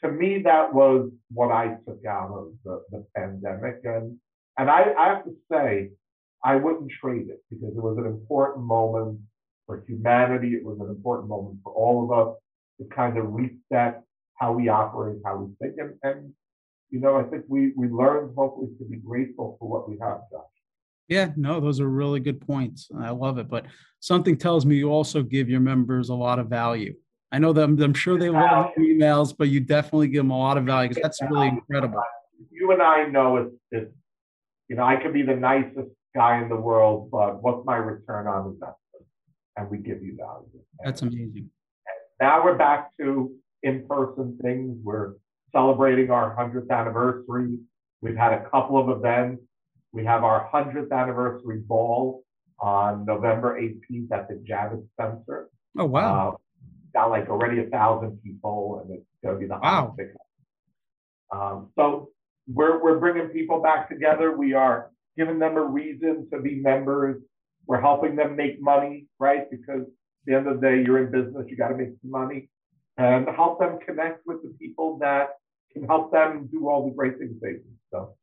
to 0.03 0.11
me, 0.11 0.43
that 0.43 0.75
was 0.75 1.11
what 1.33 1.51
I 1.51 1.77
took 1.87 2.05
out 2.05 2.31
of 2.31 2.53
the, 2.65 2.83
the 2.91 3.07
pandemic. 3.17 3.81
And, 3.85 4.19
and 4.59 4.71
I, 4.71 4.93
I 4.99 5.09
have 5.15 5.25
to 5.25 5.35
say, 5.51 5.91
I 6.45 6.57
wouldn't 6.57 6.91
trade 7.01 7.29
it 7.31 7.43
because 7.51 7.75
it 7.75 7.83
was 7.83 7.97
an 7.97 8.05
important 8.05 8.67
moment 8.67 9.21
for 9.67 9.83
humanity. 9.89 10.49
It 10.49 10.65
was 10.65 10.79
an 10.81 10.89
important 10.89 11.29
moment 11.29 11.61
for 11.63 11.73
all 11.73 12.05
of 12.05 12.13
us 12.13 12.37
to 12.81 12.87
kind 12.95 13.19
of 13.19 13.33
reset 13.33 14.03
how 14.37 14.53
we 14.53 14.69
operate, 14.69 15.19
how 15.25 15.37
we 15.37 15.55
think. 15.61 15.79
And, 15.79 15.95
and 16.03 16.33
you 16.91 17.01
know, 17.01 17.17
I 17.17 17.25
think 17.25 17.45
we, 17.49 17.73
we 17.77 17.89
learned 17.89 18.35
hopefully 18.37 18.69
to 18.79 18.85
be 18.85 18.97
grateful 18.97 19.57
for 19.59 19.69
what 19.69 19.89
we 19.89 19.97
have, 20.01 20.19
Josh. 20.31 20.43
Yeah, 21.09 21.31
no, 21.37 21.61
those 21.61 21.81
are 21.81 21.89
really 21.89 22.21
good 22.21 22.41
points. 22.41 22.89
I 22.99 23.11
love 23.11 23.39
it. 23.39 23.49
But 23.49 23.67
something 24.01 24.37
tells 24.37 24.65
me 24.65 24.77
you 24.77 24.91
also 24.91 25.23
give 25.23 25.49
your 25.51 25.61
members 25.61 26.09
a 26.09 26.15
lot 26.15 26.39
of 26.39 26.49
value. 26.49 26.95
I 27.31 27.39
know 27.39 27.53
that 27.53 27.63
I'm, 27.63 27.81
I'm 27.83 27.95
sure 27.95 28.19
they 28.19 28.31
love 28.31 28.71
emails, 28.79 29.35
but 29.37 29.49
you 29.49 29.61
definitely 29.61 30.09
give 30.09 30.21
them 30.21 30.31
a 30.31 30.39
lot 30.39 30.57
of 30.57 30.65
value 30.65 30.89
because 30.89 31.03
that's 31.03 31.21
really 31.23 31.49
incredible. 31.49 32.01
You 32.51 32.71
and 32.73 32.81
I 32.81 33.05
know 33.05 33.37
it's, 33.37 33.55
it's 33.73 33.93
you 34.69 34.77
know, 34.77 34.85
I 34.85 34.97
could 34.97 35.13
be 35.13 35.23
the 35.23 35.37
nicest 35.37 35.91
guy 36.15 36.41
in 36.41 36.49
the 36.49 36.57
world, 36.57 37.11
but 37.11 37.43
what's 37.43 37.67
my 37.67 37.77
return 37.77 38.27
on 38.27 38.47
investment? 38.47 38.79
And 39.57 39.69
we 39.69 39.79
give 39.79 40.03
you 40.03 40.17
value. 40.17 40.49
That's 40.85 41.03
amazing. 41.03 41.51
Now 42.21 42.45
we're 42.45 42.57
back 42.57 42.97
to 42.99 43.35
in-person 43.63 44.39
things. 44.43 44.79
We're 44.83 45.15
celebrating 45.53 46.11
our 46.11 46.37
100th 46.37 46.71
anniversary. 46.71 47.59
We've 48.01 48.17
had 48.17 48.33
a 48.33 48.49
couple 48.51 48.79
of 48.79 48.97
events. 48.97 49.43
We 49.93 50.05
have 50.05 50.25
our 50.25 50.49
100th 50.53 50.93
anniversary 50.93 51.61
ball 51.61 52.23
on 52.61 53.05
November 53.05 53.61
18th 53.61 54.13
at 54.13 54.29
the 54.29 54.35
Javits 54.35 54.87
Center. 55.01 55.49
Oh, 55.77 55.87
wow. 55.87 56.29
Uh, 56.29 56.37
got 56.93 57.11
like 57.11 57.29
already 57.29 57.61
a 57.61 57.67
thousand 57.67 58.21
people, 58.23 58.83
and 58.83 58.97
it's 58.97 59.07
going 59.23 59.35
to 59.35 59.41
be 59.41 59.47
the 59.47 59.59
wow. 59.59 59.97
Um, 61.33 61.71
so 61.77 62.11
we're, 62.47 62.83
we're 62.83 62.99
bringing 62.99 63.29
people 63.29 63.61
back 63.61 63.89
together. 63.89 64.37
We 64.37 64.55
are 64.55 64.91
giving 65.17 65.41
them 65.41 65.57
a 65.57 65.63
reason 65.63 66.29
to 66.33 66.41
be 66.41 66.57
members. 66.57 67.21
We're 67.67 67.81
helping 67.81 68.15
them 68.15 68.37
make 68.37 68.61
money, 68.61 69.07
right? 69.19 69.51
Because 69.51 69.87
the 70.27 70.35
end 70.35 70.47
of 70.47 70.61
the 70.61 70.67
day, 70.67 70.83
you're 70.85 71.05
in 71.05 71.11
business, 71.11 71.47
you 71.49 71.57
got 71.57 71.69
to 71.69 71.77
make 71.77 71.91
some 72.03 72.11
money 72.11 72.49
and 72.97 73.27
help 73.35 73.59
them 73.59 73.79
connect 73.85 74.27
with 74.27 74.43
the 74.43 74.55
people 74.59 74.99
that 74.99 75.31
can 75.73 75.85
help 75.85 76.13
them 76.13 76.49
do 76.53 76.69
all 76.69 76.89
the 76.89 76.95
great 76.95 77.19
things 77.19 77.35
they 77.43 77.55
do. 77.55 77.63
So 77.91 78.15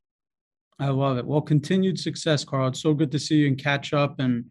I 0.80 0.90
love 0.90 1.18
it. 1.18 1.26
Well, 1.26 1.42
continued 1.42 2.00
success, 2.00 2.44
Carl. 2.44 2.70
It's 2.70 2.82
so 2.82 2.94
good 2.94 3.12
to 3.12 3.20
see 3.20 3.36
you 3.36 3.48
and 3.48 3.58
catch 3.58 3.94
up. 3.94 4.20
And 4.20 4.46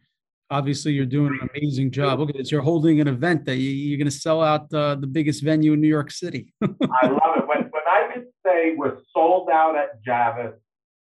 obviously, 0.50 0.92
you're 0.92 1.06
doing 1.06 1.36
an 1.40 1.48
amazing 1.54 1.90
job. 1.90 2.20
Look 2.20 2.30
at 2.30 2.36
this. 2.36 2.52
You're 2.52 2.62
holding 2.62 3.00
an 3.00 3.08
event 3.08 3.44
that 3.46 3.56
you, 3.56 3.94
are 3.94 3.98
going 3.98 4.06
to 4.06 4.12
sell 4.12 4.42
out 4.42 4.72
uh, 4.72 4.94
the 4.94 5.06
biggest 5.06 5.42
venue 5.42 5.72
in 5.72 5.80
New 5.80 5.88
York 5.88 6.10
City. 6.10 6.52
I 6.62 7.06
love 7.06 7.38
it. 7.38 7.48
When, 7.48 7.62
when 7.62 7.82
I 7.88 8.10
could 8.14 8.26
say 8.46 8.74
we're 8.76 8.98
sold 9.12 9.48
out 9.50 9.76
at 9.76 10.04
Javits, 10.04 10.54